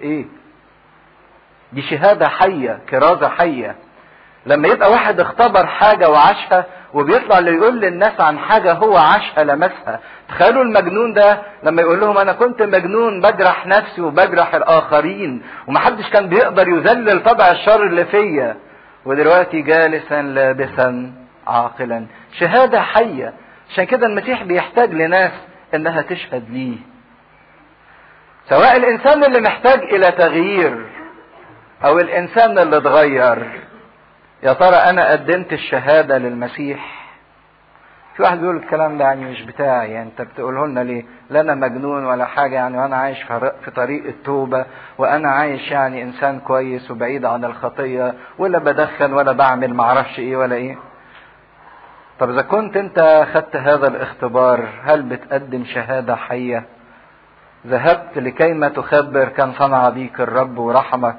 [0.01, 0.25] إيه؟
[1.73, 3.75] دي شهادة حية كرازة حية.
[4.45, 9.99] لما يبقى واحد اختبر حاجة وعاشها وبيطلع اللي يقول للناس عن حاجة هو عاشها لمسها.
[10.29, 15.41] تخيلوا المجنون ده لما يقول لهم أنا كنت مجنون بجرح نفسي وبجرح الآخرين.
[15.67, 18.55] ومحدش كان بيقدر يذلل طبع الشر اللي فيا.
[19.05, 21.11] ودلوقتي جالسا لابسا
[21.47, 22.05] عاقلا.
[22.39, 23.33] شهادة حية.
[23.69, 25.31] عشان كده المسيح بيحتاج لناس
[25.75, 26.77] إنها تشهد ليه.
[28.49, 30.85] سواء الإنسان اللي محتاج إلى تغيير
[31.85, 33.61] أو الإنسان اللي اتغير.
[34.43, 37.07] يا ترى أنا قدمت الشهادة للمسيح؟
[38.15, 41.55] في واحد بيقول الكلام ده يعني مش بتاعي يعني أنت بتقوله لنا ليه؟ لا أنا
[41.55, 43.23] مجنون ولا حاجة يعني وأنا عايش
[43.65, 44.65] في طريق التوبة
[44.97, 50.55] وأنا عايش يعني إنسان كويس وبعيد عن الخطية ولا بدخن ولا بعمل معرفش إيه ولا
[50.55, 50.77] إيه.
[52.19, 56.65] طب إذا كنت أنت خدت هذا الاختبار هل بتقدم شهادة حية؟
[57.67, 61.15] ذهبت لكيما تخبر كان صنع بيك الرب ورحمك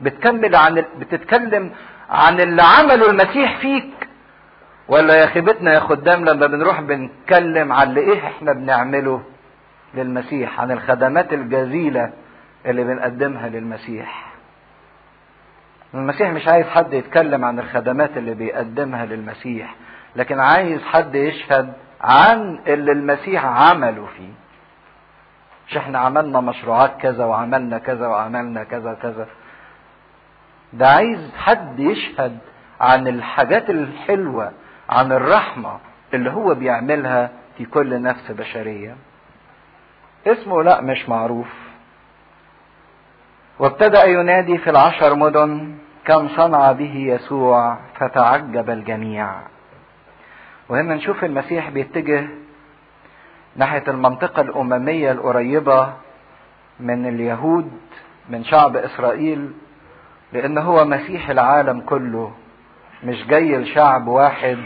[0.00, 1.70] بتكمل عن بتتكلم
[2.10, 4.08] عن اللي عمله المسيح فيك.
[4.88, 9.22] ولا يا خيبتنا يا خدام لما بنروح بنتكلم عن إيه إحنا بنعمله
[9.94, 12.12] للمسيح عن الخدمات الجزيلة
[12.66, 14.32] اللي بنقدمها للمسيح.
[15.94, 19.74] المسيح مش عايز حد يتكلم عن الخدمات اللي بيقدمها للمسيح
[20.16, 24.41] لكن عايز حد يشهد عن اللي المسيح عمله فيه.
[25.72, 29.26] مش إحنا عملنا مشروعات كذا وعملنا كذا وعملنا كذا كذا
[30.72, 32.38] ده عايز حد يشهد
[32.80, 34.52] عن الحاجات الحلوة
[34.90, 35.78] عن الرحمة
[36.14, 38.96] اللي هو بيعملها في كل نفس بشرية.
[40.26, 41.48] اسمه لا مش معروف.
[43.58, 49.28] وابتدأ ينادي في العشر مدن كم صنع به يسوع فتعجب الجميع.
[50.68, 52.28] وهنا نشوف المسيح بيتجه
[53.56, 55.92] ناحية المنطقة الأممية القريبة
[56.80, 57.70] من اليهود
[58.30, 59.50] من شعب إسرائيل
[60.32, 62.32] لأن هو مسيح العالم كله
[63.04, 64.58] مش جاي لشعب واحد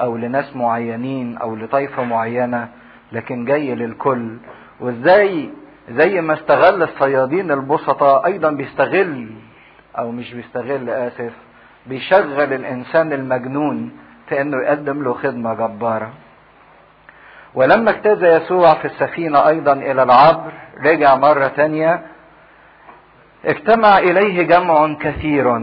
[0.00, 2.68] أو لناس معينين أو لطائفة معينة
[3.12, 4.36] لكن جاي للكل.
[4.80, 5.50] وإزاي؟
[5.90, 9.30] زي ما استغل الصيادين البسطاء أيضا بيستغل
[9.98, 11.32] أو مش بيستغل آسف
[11.86, 13.92] بيشغل الإنسان المجنون
[14.28, 16.12] في إنه يقدم له خدمة جبارة.
[17.54, 20.52] ولما اجتاز يسوع في السفينة أيضا إلى العبر
[20.84, 22.02] رجع مرة تانية
[23.44, 25.58] اجتمع إليه جمع كثير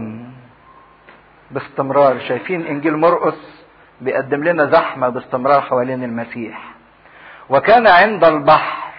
[1.50, 2.18] باستمرار.
[2.20, 3.64] شايفين إنجيل مرقس
[4.00, 6.60] بيقدم لنا زحمة باستمرار حوالين المسيح.
[7.48, 8.92] وكان عند البحر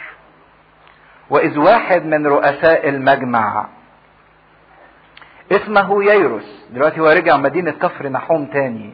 [1.30, 3.68] وإذ واحد من رؤساء المجمع
[5.52, 6.66] اسمه ييروس.
[6.72, 8.94] دلوقتي هو رجع مدينة كفر نحوم تاني.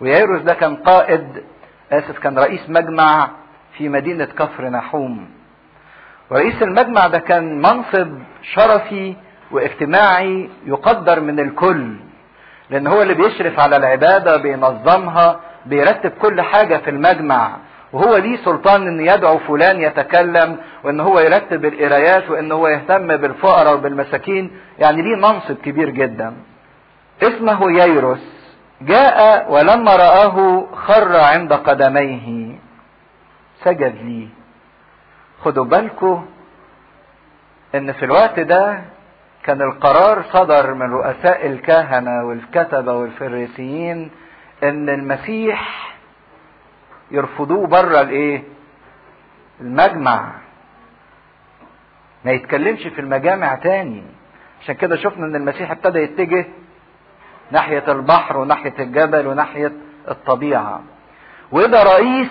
[0.00, 1.44] وييروس ده كان قائد
[1.92, 3.30] آسف كان رئيس مجمع
[3.76, 5.28] في مدينة كفر نحوم.
[6.30, 9.14] ورئيس المجمع ده كان منصب شرفي
[9.50, 11.96] واجتماعي يقدر من الكل
[12.70, 17.56] لأن هو اللي بيشرف على العبادة بينظمها بيرتب كل حاجة في المجمع.
[17.92, 23.74] وهو ليه سلطان إن يدعو فلان يتكلم وإن هو يرتب القرايات وإن هو يهتم بالفقراء
[23.74, 26.34] وبالمساكين يعني ليه منصب كبير جدا.
[27.22, 28.38] اسمه ييروس.
[28.82, 32.52] جاء ولما رآه خر عند قدميه.
[33.64, 34.28] سجد لي.
[35.44, 36.26] خدوا بالكم
[37.74, 38.80] إن في الوقت ده
[39.42, 44.10] كان القرار صدر من رؤساء الكهنة والكتبة والفريسيين
[44.62, 45.92] إن المسيح
[47.10, 48.42] يرفضوه بره الإيه؟
[49.60, 50.32] المجمع.
[52.24, 54.02] ما يتكلمش في المجامع تاني.
[54.62, 56.46] عشان كده شفنا إن المسيح ابتدى يتجه
[57.50, 59.72] ناحية البحر وناحية الجبل وناحية
[60.08, 60.80] الطبيعة.
[61.52, 62.28] وده رئيس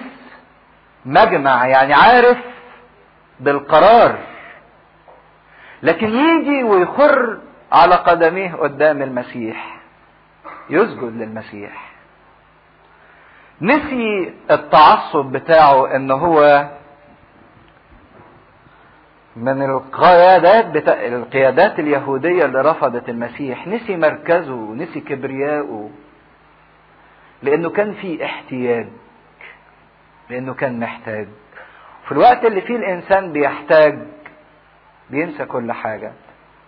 [1.08, 2.38] مجمع يعني عارف
[3.39, 4.18] بالقرار.
[5.84, 7.39] لكن يجي ويخر
[7.72, 9.78] على قدميه قدام المسيح
[10.70, 11.91] يسجد للمسيح.
[13.62, 16.68] نسي التعصب بتاعه إن هو
[19.36, 23.68] من القيادات بتاع القيادات اليهودية اللي رفضت المسيح.
[23.68, 25.89] نسي مركزه نسي كبرياءه
[27.43, 28.88] لأنه كان في احتياج.
[30.30, 31.28] لأنه كان محتاج.
[32.05, 33.99] في الوقت اللي فيه الإنسان بيحتاج
[35.09, 36.11] بينسى كل حاجة.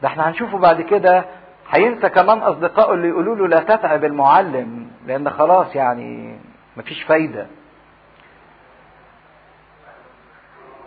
[0.01, 1.25] ده إحنا هنشوفه بعد كده
[1.71, 6.39] هينسى كمان أصدقائه اللي يقولوا له لا تتعب المعلم لأن خلاص يعني
[6.77, 7.47] مفيش فايدة.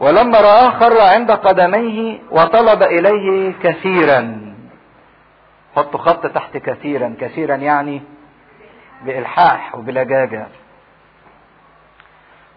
[0.00, 4.52] ولما رآه خر عند قدميه وطلب إليه كثيرا.
[5.76, 7.14] حطوا خط تحت كثيرا.
[7.20, 8.02] كثيرا يعني
[9.04, 10.46] بإلحاح وبلجاجة.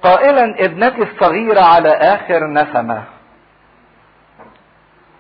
[0.06, 3.04] قائلا ابنتي الصغيرة على آخر نسمة.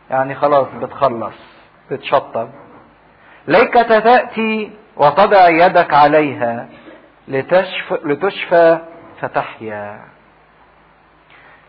[0.09, 1.35] يعني خلاص بتخلص
[1.91, 2.49] بتشطب.
[3.47, 6.67] ليك تأتي وتضع يدك عليها
[7.27, 8.79] لتشفى, لتشفى
[9.21, 10.01] فتحيا.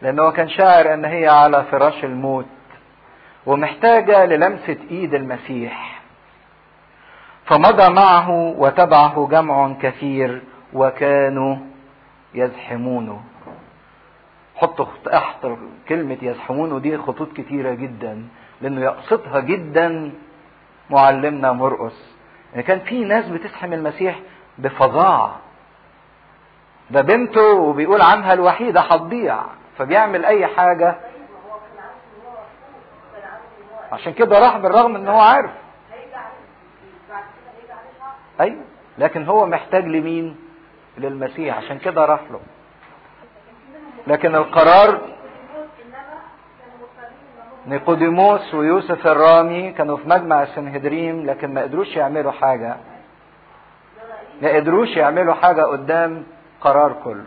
[0.03, 2.47] لأنه كان شاعر أن هي على فراش الموت
[3.47, 6.01] ومحتاجة للمسة إيد المسيح.
[7.47, 10.43] فمضى معه وتبعه جمع كثير
[10.73, 11.57] وكانوا
[12.35, 13.20] يزحمونه.
[14.57, 15.47] حطوا تحت
[15.89, 18.29] كلمة يزحمونه دي خطوط كتيرة جدا
[18.61, 20.12] لأنه يقصدها جدا
[20.91, 22.16] معلمنا مرقس.
[22.53, 24.20] يعني كان في ناس بتزحم المسيح
[24.59, 25.37] بفظاعة.
[26.91, 29.41] ده بنته وبيقول عنها الوحيدة هتضيع
[29.79, 30.97] فبيعمل أي حاجة.
[33.93, 35.51] عشان كده راح بالرغم إن هو عارف.
[38.41, 38.64] أيوه.
[38.99, 40.37] لكن هو محتاج لمين؟
[40.99, 41.57] للمسيح.
[41.57, 42.41] عشان كده راح له.
[44.07, 45.01] لكن القرار
[47.67, 52.77] نيقوديموس ويوسف الرامي كانوا في مجمع السنهدريم لكن ما قدروش يعملوا حاجة.
[54.43, 56.27] ما قدروش يعملوا حاجة قدام
[56.61, 57.25] قرار كله.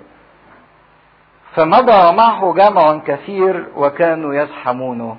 [1.55, 5.17] فمضى معه جمع كثير وكانوا يزحمونه.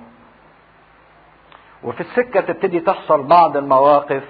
[1.82, 4.24] وفي السكة تبتدي تحصل بعض المواقف.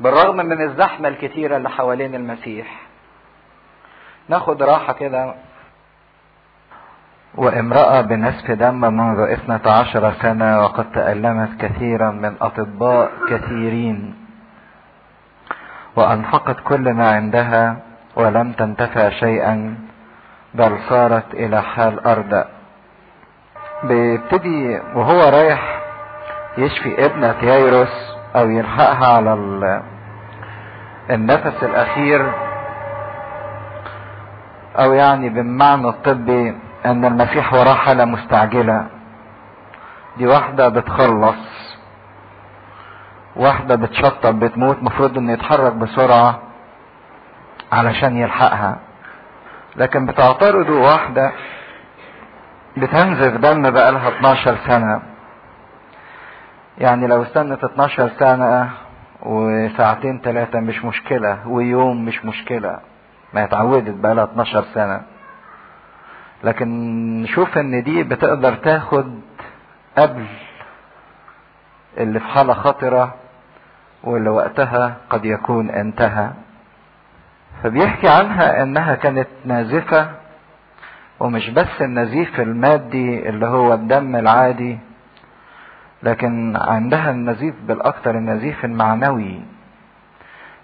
[0.00, 2.80] بالرغم من الزحمة الكتيرة اللي حوالين المسيح
[4.28, 5.34] ناخد راحة كده.
[7.34, 14.14] وامرأة بنسف دم منذ اثنة عشر سنة وقد تألمت كثيرا من أطباء كثيرين.
[15.96, 17.76] وأنفقت كل ما عندها
[18.16, 19.78] ولم تنتفع شيئا
[20.54, 22.44] بل صارت إلى حال أرض.
[23.82, 25.80] بيبتدي وهو رايح
[26.58, 29.32] يشفي ابنة يايروس أو يلحقها على
[31.10, 32.32] النفس الأخير
[34.76, 36.56] أو يعني بالمعنى الطبي
[36.86, 38.86] أن المسيح وراه حالة مستعجلة.
[40.16, 41.76] دي واحدة بتخلص
[43.36, 46.38] واحدة بتشطب بتموت مفروض إنه يتحرك بسرعة
[47.72, 48.78] علشان يلحقها.
[49.76, 51.32] لكن بتعترض واحدة
[52.76, 55.02] بتنزف دم بقالها 12 سنة.
[56.78, 58.70] يعني لو استنت 12 سنة
[59.22, 62.78] وساعتين ثلاثة مش مشكلة ويوم مش مشكلة.
[63.34, 65.00] ما اتعودت بقالها 12 سنة.
[66.44, 66.68] لكن
[67.22, 69.20] نشوف إن دي بتقدر تاخد
[69.98, 70.26] قبل
[71.98, 73.14] اللي في حالة خطرة
[74.04, 76.30] واللي وقتها قد يكون انتهى.
[77.62, 80.10] فبيحكي عنها إنها كانت نازفة
[81.20, 84.78] ومش بس النزيف المادي اللي هو الدم العادي
[86.02, 89.40] لكن عندها النزيف بالأكثر النزيف المعنوي.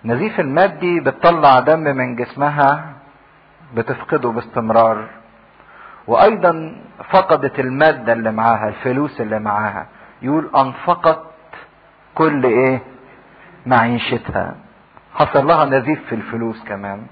[0.04, 2.92] النزيف المادي بتطلع دم من جسمها
[3.74, 5.08] بتفقده باستمرار.
[6.06, 6.76] وأيضا
[7.10, 9.86] فقدت المادة اللي معاها الفلوس اللي معاها.
[10.22, 11.22] يقول أنفقت
[12.14, 12.80] كل إيه؟
[13.66, 14.54] معيشتها.
[15.14, 17.02] حصل لها نزيف في الفلوس كمان.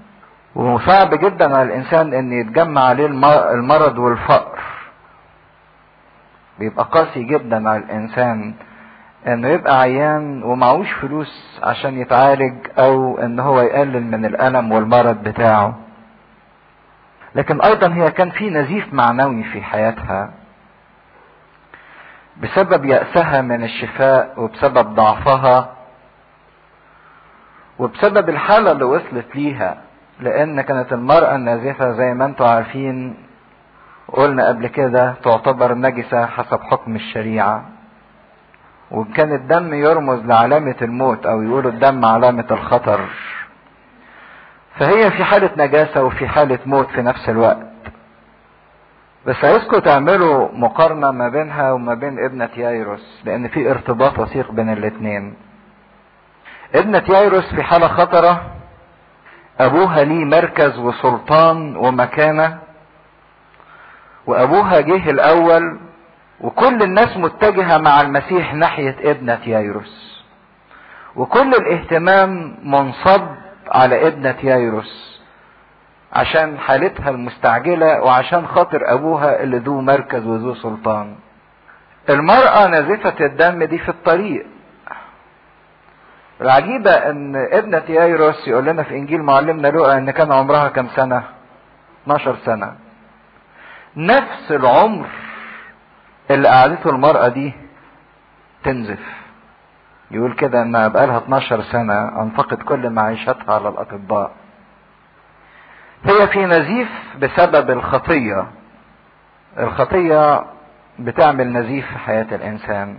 [0.55, 3.05] وصعب جدا على الإنسان إن يتجمع عليه
[3.53, 4.59] المرض والفقر.
[6.59, 8.53] بيبقى قاسي جدا على الإنسان
[9.27, 15.75] إنه يبقى عيان ومعوش فلوس عشان يتعالج أو إن هو يقلل من الألم والمرض بتاعه.
[17.35, 20.31] لكن أيضا هي كان في نزيف معنوي في حياتها
[22.41, 25.69] بسبب يأسها من الشفاء وبسبب ضعفها
[27.79, 29.77] وبسبب الحالة اللي وصلت ليها
[30.19, 33.15] لأن كانت المرأة النازفة زي ما أنتم عارفين
[34.15, 37.65] قلنا قبل كده تعتبر نجسة حسب حكم الشريعة.
[38.91, 42.99] وكان الدم يرمز لعلامة الموت أو يقولوا الدم علامة الخطر.
[44.79, 47.67] فهي في حالة نجاسة وفي حالة موت في نفس الوقت.
[49.25, 54.69] بس عايزكم تعملوا مقارنة ما بينها وما بين ابنة يايروس لأن في ارتباط وثيق بين
[54.73, 55.33] الاتنين.
[56.75, 58.51] ابنة يايروس في حالة خطرة
[59.59, 62.64] أبوها ليه مركز وسلطان ومكانة
[64.27, 65.79] وأبوها جه الأول
[66.41, 70.23] وكل الناس متجهة مع المسيح ناحية ابنة يايروس.
[71.15, 73.21] وكل الاهتمام منصب
[73.71, 75.21] على ابنة يايروس
[76.13, 81.15] عشان حالتها المستعجلة وعشان خاطر أبوها اللي ذو مركز وذو سلطان.
[82.09, 84.45] المرأة نازفة الدم دي في الطريق.
[86.41, 91.23] العجيبة إن ابنة يايروس يقول لنا في إنجيل معلمنا لوقا إن كان عمرها كم سنة؟
[92.03, 92.75] 12 سنة.
[93.97, 95.07] نفس العمر
[96.31, 97.53] اللي قعدته المرأة دي
[98.63, 98.99] تنزف.
[100.11, 104.31] يقول كده أنها بقالها 12 سنة أنفقت كل معيشتها على الأطباء.
[106.03, 106.89] هي في نزيف
[107.21, 108.47] بسبب الخطية.
[109.59, 110.45] الخطية
[110.99, 112.97] بتعمل نزيف في حياة الإنسان.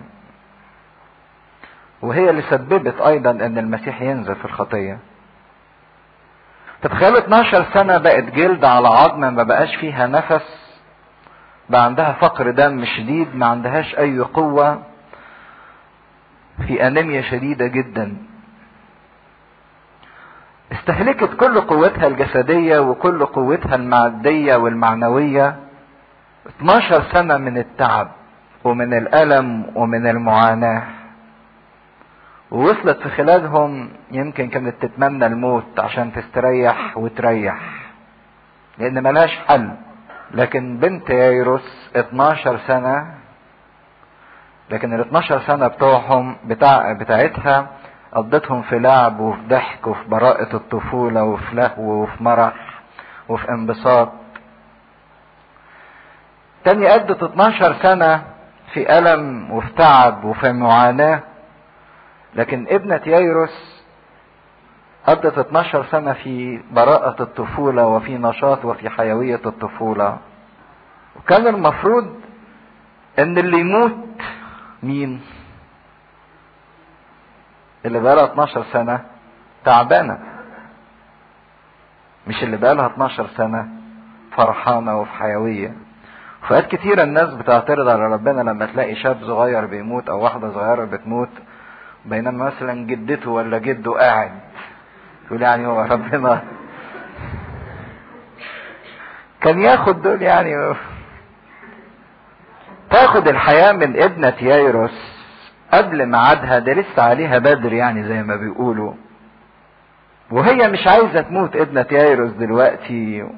[2.02, 4.98] وهي اللي سببت أيضا إن المسيح ينزف في الخطية.
[6.82, 10.65] تتخيلوا 12 سنة بقت جلد على عظم ما بقاش فيها نفس.
[11.70, 14.82] بقى عندها فقر دم شديد ما عندهاش أي قوة
[16.66, 18.16] في أنيميا شديدة جدا.
[20.72, 25.56] استهلكت كل قوتها الجسدية وكل قوتها المادية والمعنوية.
[26.60, 28.08] 12 سنة من التعب
[28.64, 30.82] ومن الألم ومن المعاناة.
[32.50, 37.58] ووصلت في خلالهم يمكن كانت تتمنى الموت عشان تستريح وتريح
[38.78, 39.70] لأن ملاش حل.
[40.36, 43.14] لكن بنت يايروس 12 سنة
[44.70, 47.66] لكن ال 12 سنة بتوعهم بتاع بتاعتها
[48.12, 52.54] قضتهم في لعب وفي ضحك وفي براءة الطفولة وفي لهو وفي مرح
[53.28, 54.12] وفي انبساط.
[56.64, 58.22] تاني قضت 12 سنة
[58.72, 61.20] في ألم وفي تعب وفي معاناة
[62.34, 63.82] لكن ابنة يايروس
[65.06, 70.18] قضت 12 سنة في براءة الطفولة وفي نشاط وفي حيوية الطفولة.
[71.18, 72.20] وكان المفروض
[73.18, 73.96] إن اللي يموت
[74.82, 75.20] مين؟
[77.86, 79.00] اللي بقالها 12 سنة
[79.64, 80.18] تعبانة.
[82.26, 83.68] مش اللي بقالها 12 سنة
[84.36, 85.72] فرحانة وفي حيوية.
[86.48, 91.28] فوقات كتيرة الناس بتعترض على ربنا لما تلاقي شاب صغير بيموت أو واحدة صغيرة بتموت
[92.04, 94.32] بينما مثلا جدته ولا جده قاعد.
[95.26, 96.42] يقول يعني هو ربنا.
[99.40, 100.74] كان ياخد دول يعني
[102.90, 105.16] تاخد الحياة من ابنة يايروس
[105.72, 108.92] قبل ميعادها ده لسه عليها بدر يعني زي ما بيقولوا.
[110.30, 113.28] وهي مش عايزة تموت ابنة يايروس دلوقتي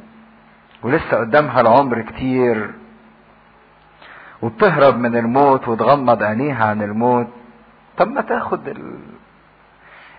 [0.82, 2.70] ولسه قدامها العمر كتير.
[4.42, 7.26] وبتهرب من الموت وتغمض عينيها عن الموت.
[7.98, 8.98] طب ما تاخد ال...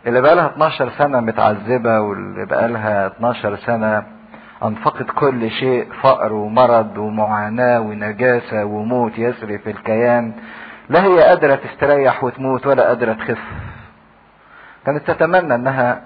[0.07, 4.03] اللي بقالها 12 سنة متعذبة واللي بقالها 12 سنة
[4.63, 10.33] أنفقت كل شيء فقر ومرض ومعاناة ونجاسة وموت يسري في الكيان.
[10.89, 13.41] لا هي قادرة تستريح وتموت ولا قادرة تخف.
[14.85, 16.01] كانت تتمنى إنها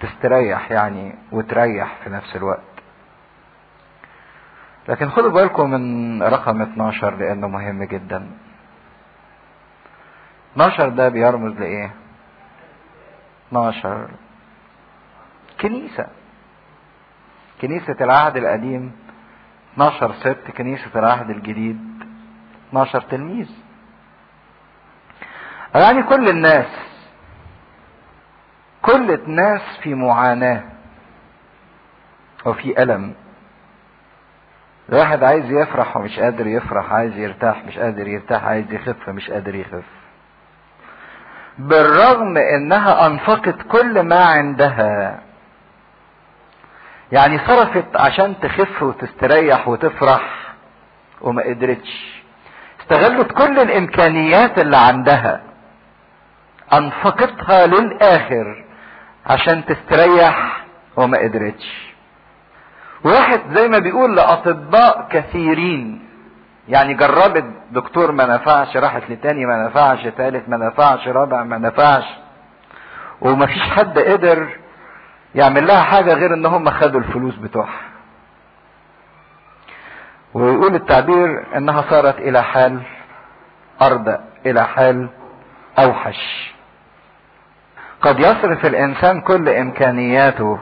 [0.00, 2.60] تستريح يعني وتريح في نفس الوقت.
[4.88, 8.30] لكن خدوا بالكم من رقم 12 لأنه مهم جدا.
[10.52, 11.90] 12 ده بيرمز لإيه؟
[13.48, 14.08] 12
[15.60, 16.06] كنيسة.
[17.62, 18.92] كنيسة العهد القديم
[19.74, 21.80] 12 ست كنيسة العهد الجديد
[22.68, 23.50] 12 تلميذ.
[25.74, 26.66] يعني كل الناس
[28.82, 30.62] كل الناس في معاناة
[32.46, 33.14] وفي ألم.
[34.88, 39.54] الواحد عايز يفرح ومش قادر يفرح عايز يرتاح مش قادر يرتاح عايز يخف مش قادر
[39.54, 39.84] يخف.
[41.58, 45.20] بالرغم إنها أنفقت كل ما عندها
[47.12, 50.22] يعني صرفت عشان تخف وتستريح وتفرح
[51.20, 52.22] وما قدرتش.
[52.80, 55.42] استغلت كل الإمكانيات اللي عندها.
[56.72, 58.64] أنفقتها للآخر
[59.26, 60.64] عشان تستريح
[60.96, 61.92] وما قدرتش.
[63.04, 66.08] واحد زي ما بيقول لأطباء كثيرين
[66.68, 72.04] يعني جربت دكتور ما نفعش راحت لتاني ما نفعش تالت ما نفعش رابع ما نفعش
[73.20, 74.56] ومفيش حد قدر
[75.34, 77.80] يعمل لها حاجة غير إن هم خدوا الفلوس بتوعها.
[80.34, 82.82] ويقول التعبير إنها صارت إلى حال
[83.82, 85.08] أرض إلى حال
[85.78, 86.52] أوحش.
[88.02, 90.58] قد يصرف الإنسان كل إمكانياته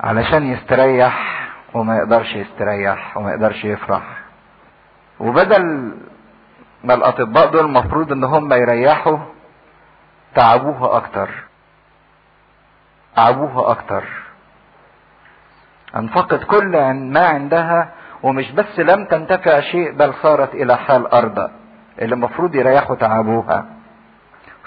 [0.00, 1.38] علشان يستريح
[1.74, 4.02] وما يقدرش يستريح وما يقدرش يفرح.
[5.20, 5.94] وبدل
[6.84, 9.18] ما الأطباء دول المفروض إن هم يريحوا
[10.34, 11.30] تعبوها أكتر.
[13.18, 14.04] تعبوها أكتر.
[15.96, 17.92] أنفقت كل ما عندها
[18.22, 21.48] ومش بس لم تنتفع شيء بل صارت إلى حال ارضى
[21.98, 23.66] اللي المفروض يريحوا تعبوها.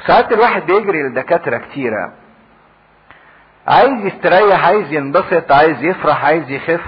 [0.07, 2.13] ساعات الواحد بيجري لدكاترة كتيرة.
[3.67, 6.85] عايز يستريح عايز ينبسط عايز يفرح عايز يخف.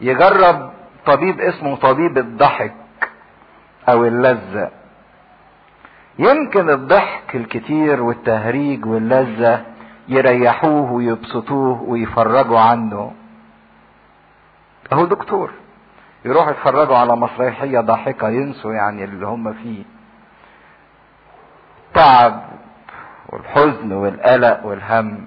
[0.00, 0.72] يجرب
[1.06, 2.74] طبيب اسمه طبيب الضحك
[3.88, 4.70] أو اللذة.
[6.18, 9.69] يمكن الضحك الكتير والتهريج واللذة
[10.10, 13.12] يريحوه ويبسطوه ويفرجوا عنه.
[14.92, 15.50] أهو دكتور.
[16.24, 19.82] يروح يتفرجوا على مسرحية ضاحكة ينسوا يعني اللي هم فيه.
[21.94, 22.42] تعب
[23.28, 25.26] والحزن والقلق والهم.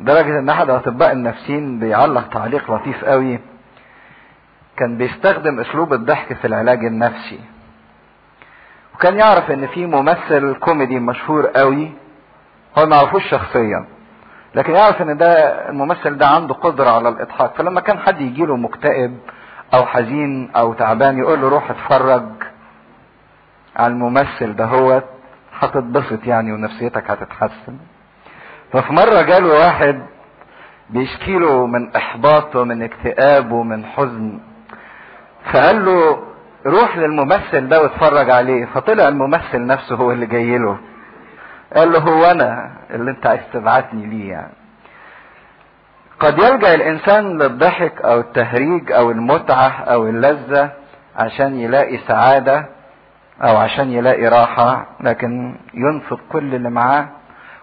[0.00, 3.40] لدرجة إن أحد الاطباء النفسيين بيعلق تعليق لطيف قوي.
[4.76, 7.40] كان بيستخدم أسلوب الضحك في العلاج النفسي.
[8.94, 11.92] وكان يعرف إن في ممثل كوميدي مشهور قوي
[12.78, 13.86] هو ما يعرفوش شخصيا.
[14.54, 15.28] لكن يعرف إن ده
[15.68, 17.54] الممثل ده عنده قدرة على الإضحاك.
[17.54, 19.18] فلما كان حد يجيله مكتئب
[19.74, 22.22] أو حزين أو تعبان يقول له روح اتفرج
[23.76, 25.02] على الممثل ده هو
[25.58, 27.76] هتتبسط يعني ونفسيتك هتتحسن.
[28.72, 30.02] ففي مرة جاله واحد
[30.90, 34.40] بيشكي له من إحباط ومن اكتئاب ومن حزن.
[35.52, 36.22] فقال له
[36.66, 38.64] روح للممثل ده واتفرج عليه.
[38.66, 40.78] فطلع الممثل نفسه هو اللي جاي له.
[41.76, 44.52] قال له هو أنا اللي أنت عايز تبعتني ليه يعني؟
[46.20, 50.70] قد يلجأ الإنسان للضحك أو التهريج أو المتعة أو اللذة
[51.16, 52.66] عشان يلاقي سعادة
[53.42, 57.08] أو عشان يلاقي راحة لكن ينفق كل اللي معاه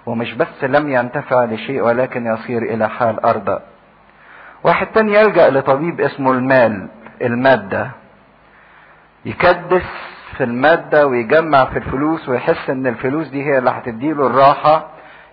[0.05, 3.59] ومش بس لم ينتفع لشيء ولكن يصير إلى حال أرضى.
[4.63, 6.87] واحد تاني يلجأ لطبيب اسمه المال
[7.21, 7.91] المادة.
[9.25, 14.87] يكدس في المادة ويجمع في الفلوس ويحس إن الفلوس دي هي اللي هتديله الراحة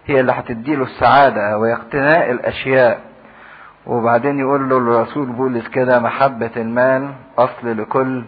[0.06, 3.00] هي اللي هتديله السعادة واقتناء الأشياء.
[3.86, 8.24] وبعدين يقول له الرسول بولس كده محبة المال أصل لكل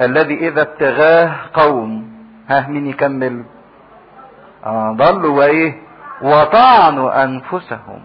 [0.00, 2.10] الذي إذا ابتغاه قوم.
[2.48, 3.44] ها مين يكمل؟
[4.66, 5.74] آه ضلوا وإيه؟
[6.22, 8.00] وطعنوا أنفسهم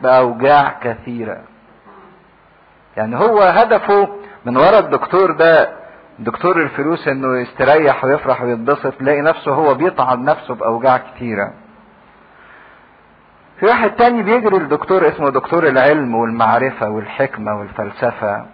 [0.00, 1.38] بأوجاع كثيرة.
[2.96, 4.08] يعني هو هدفه
[4.44, 5.81] من ورا الدكتور ده
[6.22, 11.52] دكتور الفلوس إنه يستريح ويفرح ويتبسط يلاقي نفسه هو بيطعن نفسه بأوجاع كتيرة.
[13.60, 18.46] في واحد تاني بيجري الدكتور اسمه دكتور العلم والمعرفة والحكمة والفلسفة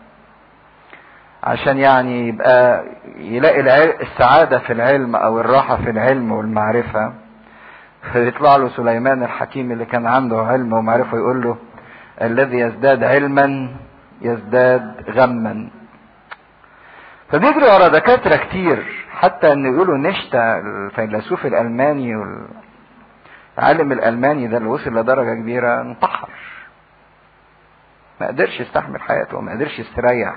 [1.45, 2.85] عشان يعني يبقى
[3.17, 3.61] يلاقي
[4.03, 7.13] السعادة في العلم أو الراحة في العلم والمعرفة.
[8.13, 11.57] فيطلع له سليمان الحكيم اللي كان عنده علم ومعرفة يقول له
[12.23, 13.69] الذي يزداد علما
[14.23, 15.69] يزداد غما.
[17.33, 22.17] فبيجري ورا دكاترة كتير حتى إن يقولوا نشتا الفيلسوف الألماني
[23.57, 26.29] والعالم الألماني ده اللي وصل لدرجة كبيرة انتحر.
[28.21, 30.35] ما قدرش يستحمل حياته وما قدرش يستريح.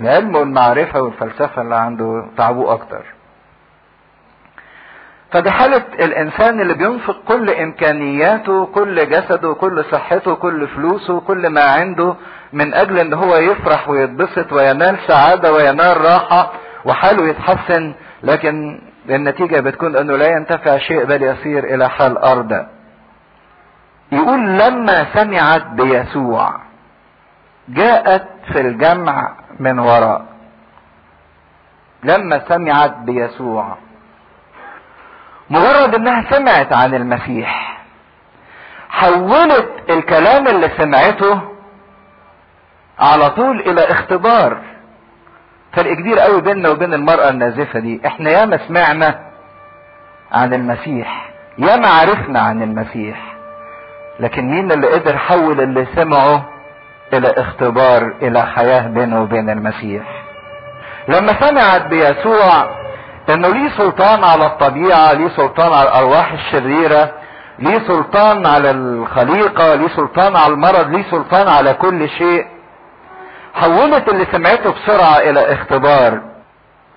[0.00, 3.04] العلم والمعرفة والفلسفة اللي عنده تعبوه أكتر.
[5.32, 11.64] فدي حالة الإنسان اللي بينفق كل إمكانياته كل جسده كل صحته كل فلوسه كل ما
[11.64, 12.14] عنده
[12.52, 16.52] من أجل إن هو يفرح ويتبسط وينال سعادة وينال راحة
[16.84, 22.66] وحاله يتحسن لكن النتيجة بتكون إنه لا ينتفع شيء بل يصير إلى حال أرض.
[24.12, 26.60] يقول لما سمعت بيسوع
[27.68, 30.24] جاءت في الجمع من وراء.
[32.04, 33.76] لما سمعت بيسوع
[35.50, 37.80] مجرد إنها سمعت عن المسيح
[38.88, 41.40] حولت الكلام اللي سمعته
[42.98, 44.58] على طول إلى اختبار.
[45.72, 49.18] فرق كبير قوي بيننا وبين المرأة النازفة دي إحنا ياما سمعنا
[50.32, 53.34] عن المسيح ياما عرفنا عن المسيح
[54.20, 56.44] لكن مين اللي قدر حول اللي سمعه
[57.12, 60.02] إلى اختبار إلى حياة بينه وبين المسيح؟
[61.08, 62.70] لما سمعت بيسوع
[63.28, 67.12] إنه ليه سلطان على الطبيعة ليه سلطان على الأرواح الشريرة
[67.58, 72.46] ليه سلطان على الخليقة ليه سلطان على المرض ليه سلطان على كل شيء
[73.56, 76.20] حولت اللي سمعته بسرعة إلى اختبار.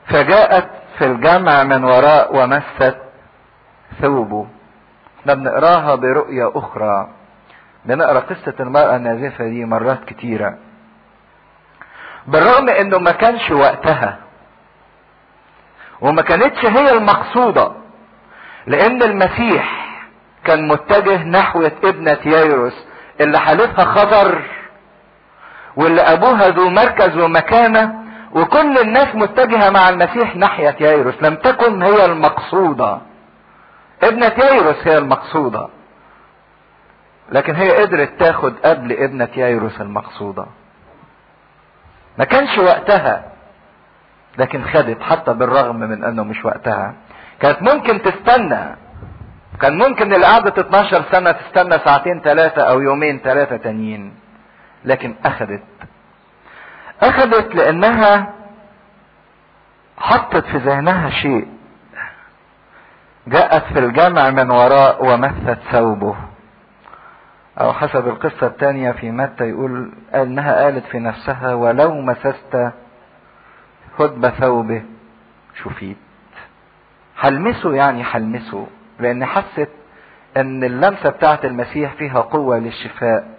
[0.08, 2.98] فجاءت في الجمع من وراء ومست
[4.02, 4.48] ثوبه.
[5.22, 7.10] إحنا بنقراها برؤية أخرى.
[7.86, 10.58] بنقرأ قصة المرأة النازفة دي مرات كتيرة.
[12.28, 14.18] بالرغم إنه ما كانش وقتها
[16.02, 17.72] وما كانتش هي المقصودة
[18.68, 19.86] لأن المسيح
[20.46, 22.86] كان متجه نحو ابنة يايروس
[23.22, 24.42] اللي حالتها خطر
[25.76, 27.94] واللي ابوها ذو مركز ومكانة
[28.32, 32.98] وكل الناس متجهة مع المسيح ناحية يايروس لم تكن هي المقصودة.
[34.04, 35.68] ابنة يايروس هي المقصودة.
[37.32, 40.46] لكن هي قدرت تاخد قبل ابنة يايروس المقصودة.
[42.18, 43.24] ما كانش وقتها
[44.38, 46.94] لكن خدت حتى بالرغم من انه مش وقتها.
[47.40, 48.76] كانت ممكن تستنى.
[49.62, 54.14] كان ممكن اللي قعدت 12 سنة تستنى ساعتين ثلاثة أو يومين ثلاثة تانيين.
[54.86, 55.64] لكن اخدت
[57.02, 58.34] اخدت لأنها
[59.98, 61.48] حطت في ذهنها شيء.
[63.28, 66.16] جاءت في الجمع من وراء ومست ثوبه.
[67.62, 72.72] أو حسب القصة الثانية في متى يقول أنها قالت في نفسها ولو مسست
[73.98, 74.84] خدب ثوبه.
[75.64, 75.98] شفيت.
[77.18, 78.68] حلمسه يعني حلمسه
[79.00, 79.70] لأن حست
[80.38, 83.39] أن اللمسة بتاعت المسيح فيها قوة للشفاء.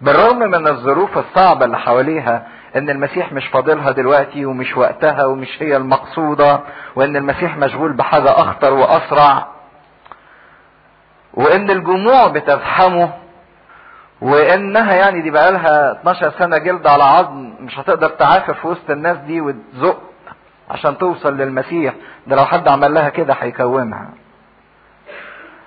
[0.00, 2.46] بالرغم من الظروف الصعبة اللي حواليها
[2.76, 6.60] إن المسيح مش فاضلها دلوقتي ومش وقتها ومش هي المقصودة
[6.96, 9.46] وإن المسيح مشغول بحاجة أخطر وأسرع
[11.34, 13.10] وإن الجموع بتزحمه
[14.20, 18.90] وإنها يعني دي بقى لها 12 سنة جلد على عظم مش هتقدر تعافر في وسط
[18.90, 20.00] الناس دي وتزق
[20.70, 21.94] عشان توصل للمسيح.
[22.26, 24.08] ده لو حد عمل لها كده هيكومها.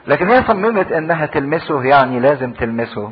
[0.08, 3.12] لكن هي صممت إنها تلمسه يعني لازم تلمسه.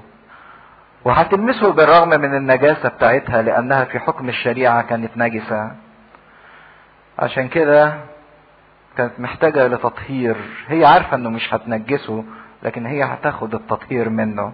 [1.05, 5.71] وهتلمسه بالرغم من النجاسة بتاعتها لأنها في حكم الشريعة كانت نجسة.
[7.19, 7.93] عشان كده
[8.97, 10.35] كانت محتاجة لتطهير.
[10.67, 12.23] هي عارفة إنه مش هتنجسه
[12.63, 14.53] لكن هي هتاخد التطهير منه.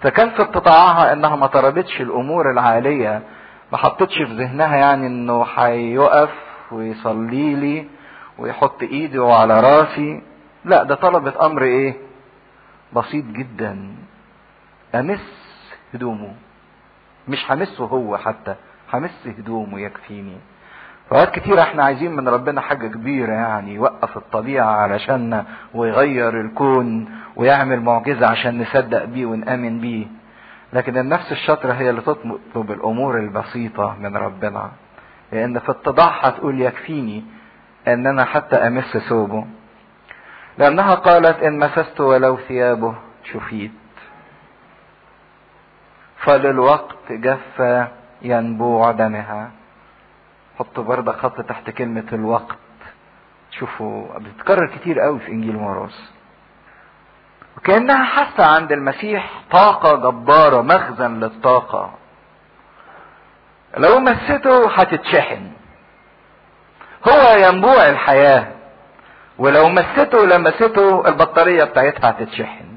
[0.00, 3.22] فكان في اتطاعها إنها ما طلبتش الأمور العالية
[3.72, 6.30] ما حطتش في ذهنها يعني إنه هيقف
[6.72, 7.86] ويصلي لي
[8.38, 10.22] ويحط إيده على راسي.
[10.64, 11.94] لا ده طلبت أمر إيه؟
[12.92, 13.94] بسيط جدا.
[14.94, 15.20] أمس
[15.94, 16.32] هدومه.
[17.28, 18.54] مش همسه هو حتى
[18.92, 20.36] همس هدومه يكفيني.
[21.10, 25.44] فوقت كتير إحنا عايزين من ربنا حاجة كبيرة يعني يوقف الطبيعة علشان
[25.74, 30.06] ويغير الكون ويعمل معجزة عشان نصدق بيه ونآمن بيه.
[30.72, 34.70] لكن النفس الشاطرة هي اللي تطلب الأمور البسيطة من ربنا.
[35.32, 37.24] لأن في اتضاعها تقول يكفيني
[37.88, 39.46] أن أنا حتى أمس ثوبه.
[40.58, 42.94] لأنها قالت إن مسست ولو ثيابه.
[43.32, 43.70] شفيت
[46.24, 47.86] فللوقت جف
[48.22, 49.50] ينبوع دمها.
[50.58, 52.56] حطوا برضه خط تحت كلمة الوقت.
[53.50, 56.12] شوفوا بتتكرر كتير قوي في إنجيل مرقس
[57.56, 61.90] وكأنها حاسة عند المسيح طاقة جبارة مخزن للطاقة.
[63.76, 65.50] لو مسته هتتشحن.
[67.08, 68.46] هو ينبوع الحياة.
[69.38, 72.73] ولو مسته لمسته البطارية بتاعتها هتتشحن.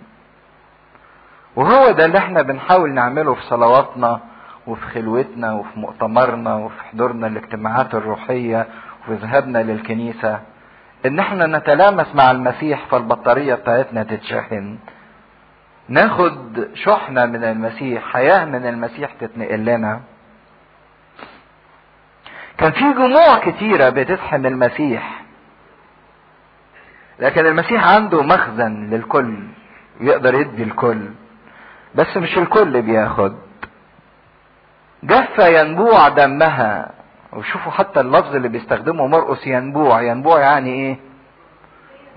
[1.58, 4.20] وهو ده اللي إحنا بنحاول نعمله في صلواتنا
[4.68, 8.68] وفي خلوتنا وفي مؤتمرنا وفي حضورنا الاجتماعات الروحية
[9.02, 10.40] وفي ذهابنا للكنيسة.
[11.06, 14.78] إن إحنا نتلامس مع المسيح فالبطارية بتاعتنا تتشحن.
[15.90, 20.02] ناخد شحنة من المسيح حياة من المسيح تتنقل لنا.
[22.58, 25.22] كان في جموع كتيرة بتزحم المسيح.
[27.20, 29.38] لكن المسيح عنده مخزن للكل
[30.02, 31.02] يقدر يدي الكل.
[31.98, 33.36] بس مش الكل بياخد.
[35.04, 36.92] جف ينبوع دمها.
[37.34, 40.02] وشوفوا حتى اللفظ اللي بيستخدمه مرقس ينبوع.
[40.02, 40.98] ينبوع يعني إيه؟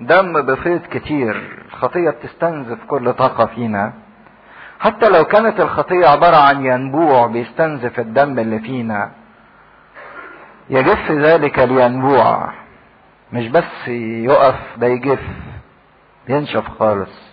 [0.01, 1.63] دم بفيض كتير.
[1.69, 3.93] الخطية بتستنزف كل طاقة فينا.
[4.81, 9.11] حتى لو كانت الخطية عبارة عن ينبوع بيستنزف الدم اللي فينا.
[10.71, 12.53] يجف ذلك الينبوع.
[13.33, 15.23] مش بس يقف ده يجف.
[16.29, 17.30] ينشف خالص.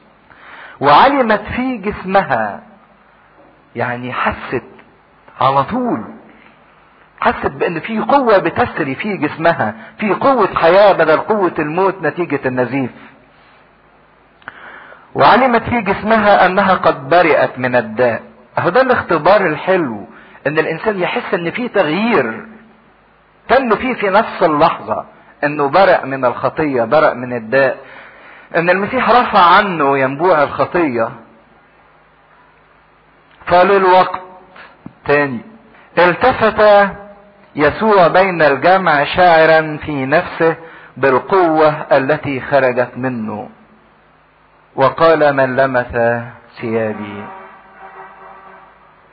[0.79, 2.61] وعلمت في جسمها
[3.75, 4.63] يعني حست
[5.41, 6.03] على طول
[7.19, 12.91] حست بأن في قوة بتسري في جسمها في قوة حياة بدل قوة الموت نتيجة النزيف.
[15.15, 18.21] وعلمت في جسمها أنها قد برئت من الداء.
[18.57, 20.05] أهو ده الاختبار الحلو
[20.47, 22.45] أن الإنسان يحس أن في تغيير
[23.49, 25.05] تم فيه في نفس اللحظة
[25.43, 27.77] أنه برأ من الخطية برأ من الداء.
[28.55, 31.09] إن المسيح رفع عنه ينبوع الخطية.
[33.45, 34.21] فللوقت
[35.05, 35.41] تاني.
[35.97, 36.89] التفت
[37.55, 40.55] يسوع بين الجمع شاعرا في نفسه
[40.97, 43.49] بالقوة التي خرجت منه.
[44.75, 46.21] وقال من لمس
[46.61, 47.25] ثيابي.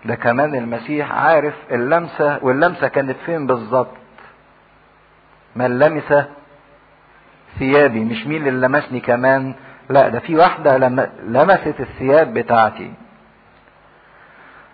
[0.05, 3.97] ده كمان المسيح عارف اللمسة واللمسة كانت فين بالظبط
[5.56, 6.24] من لمس
[7.59, 9.55] ثيابي مش مين اللي لمسني كمان؟
[9.90, 10.78] لا ده في واحدة
[11.28, 12.90] لمست الثياب بتاعتي.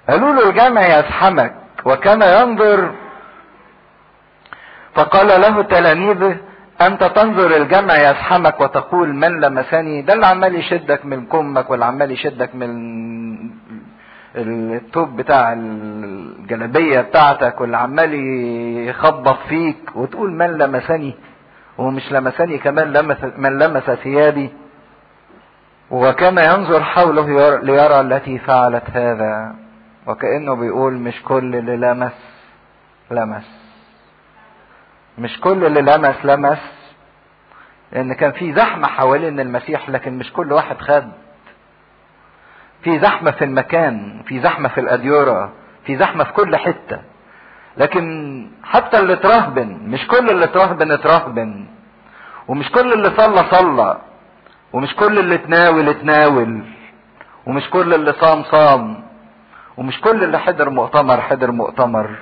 [0.09, 1.55] قالوا له الجمع يزحمك
[1.85, 2.91] وكان ينظر.
[4.95, 6.37] فقال له تلاميذه
[6.81, 12.11] أنت تنظر الجمع يزحمك وتقول من لمسني؟ ده اللي عمال يشدك من كمك واللي عمال
[12.11, 12.71] يشدك من
[14.37, 18.15] التوب بتاع الجلابية بتاعتك واللي عمال
[18.89, 21.15] يخبط فيك وتقول من لمسني؟
[21.81, 24.51] ومش لمسني كمان لمس من لمس ثيابي
[25.91, 29.55] وكان ينظر حوله ليرى التي فعلت هذا
[30.07, 32.13] وكأنه بيقول مش كل اللي لمس
[33.11, 33.45] لمس.
[35.19, 36.59] مش كل اللي لمس لمس.
[37.93, 41.11] لأن كان في زحمة حوالين المسيح لكن مش كل واحد خد.
[42.83, 45.53] في زحمة في المكان في زحمة في الاديره
[45.87, 46.99] في زحمة في كل حتة.
[47.81, 48.05] لكن
[48.65, 51.67] حتى اللي ترهبن مش كل اللي ترهبن اترهبن
[52.49, 53.99] ومش كل اللي صلى صلى
[54.73, 56.63] ومش كل اللي تناول تناول
[57.47, 59.03] ومش كل اللي صام صام
[59.77, 62.17] ومش كل اللي حضر مؤتمر حضر مؤتمر.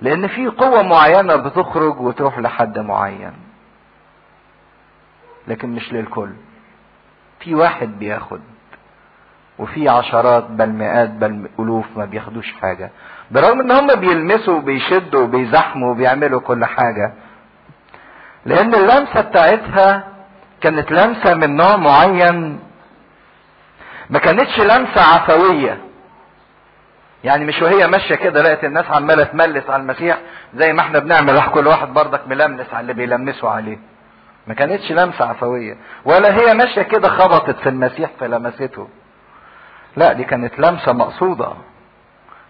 [0.00, 3.32] لأن في قوة معينة بتخرج وتروح لحد معين.
[5.48, 6.30] لكن مش للكل.
[7.40, 8.40] في واحد بياخد
[9.58, 12.90] وفي عشرات بل مئات بل ألوف ما بياخدوش حاجة.
[13.30, 17.12] برغم إن هم بيلمسوا وبيشدوا وبيزحموا وبيعملوا كل حاجة.
[18.46, 20.08] لأن اللمسة بتاعتها
[20.60, 22.60] كانت لمسة من نوع معين.
[24.10, 25.78] ما كانتش لمسة عفوية.
[27.24, 30.18] يعني مش وهي ماشية كده لقت الناس عمالة تملس على المسيح
[30.54, 31.42] زي ما إحنا بنعمل.
[31.54, 33.78] كل واحد بردك ملمس على اللي بيلمسوا عليه.
[34.46, 35.76] ما كانتش لمسة عفوية.
[36.04, 38.88] ولا هي ماشية كده خبطت في المسيح فلمسته.
[39.96, 41.52] لا دي كانت لمسة مقصودة.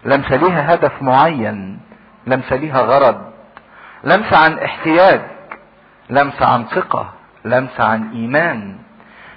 [0.05, 1.79] لمسه ليها هدف معين
[2.27, 3.21] لمسه ليها غرض
[4.03, 5.21] لمسه عن احتياج
[6.09, 7.09] لمسه عن ثقة
[7.45, 8.75] لمسه عن إيمان.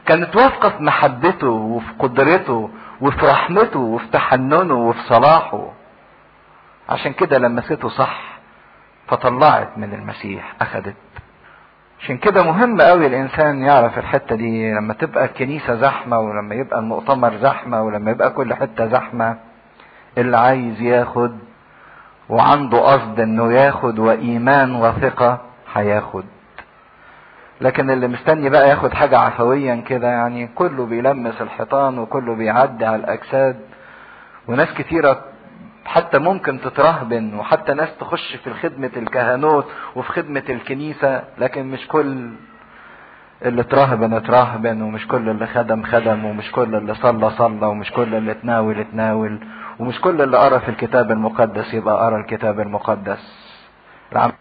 [0.06, 2.70] كانت واثقة في محبته وفي قدرته
[3.00, 5.72] وفي رحمته وفي تحننه وفي صلاحه.
[6.88, 8.20] عشان كده لمسته صح
[9.08, 10.94] فطلعت من المسيح اخدت
[12.00, 17.36] عشان كده مهم قوي الإنسان يعرف الحتة دي لما تبقى الكنيسة زحمة ولما يبقى المؤتمر
[17.36, 19.36] زحمة ولما يبقى كل حتة زحمة.
[20.18, 21.38] اللي عايز ياخد
[22.28, 25.40] وعنده قصد إنه ياخد وإيمان وثقة
[25.74, 26.24] هياخد.
[27.60, 32.96] لكن اللي مستني بقى ياخد حاجة عفويا كده يعني كله بيلمس الحيطان وكله بيعدي على
[32.96, 33.56] الأجساد.
[34.48, 35.24] وناس كتيرة
[35.84, 39.66] حتى ممكن تترهبن وحتى ناس تخش في خدمة الكهنوت
[39.96, 42.30] وفي خدمة الكنيسة لكن مش كل
[43.42, 48.14] اللي اتراهبن اتراهبن ومش كل اللي خدم خدم ومش كل اللي صلى صلى ومش كل
[48.14, 49.38] اللي اتناول اتناول
[49.78, 53.18] ومش كل اللي قرأ في الكتاب المقدس يبقى قرأ الكتاب المقدس.
[54.12, 54.32] العم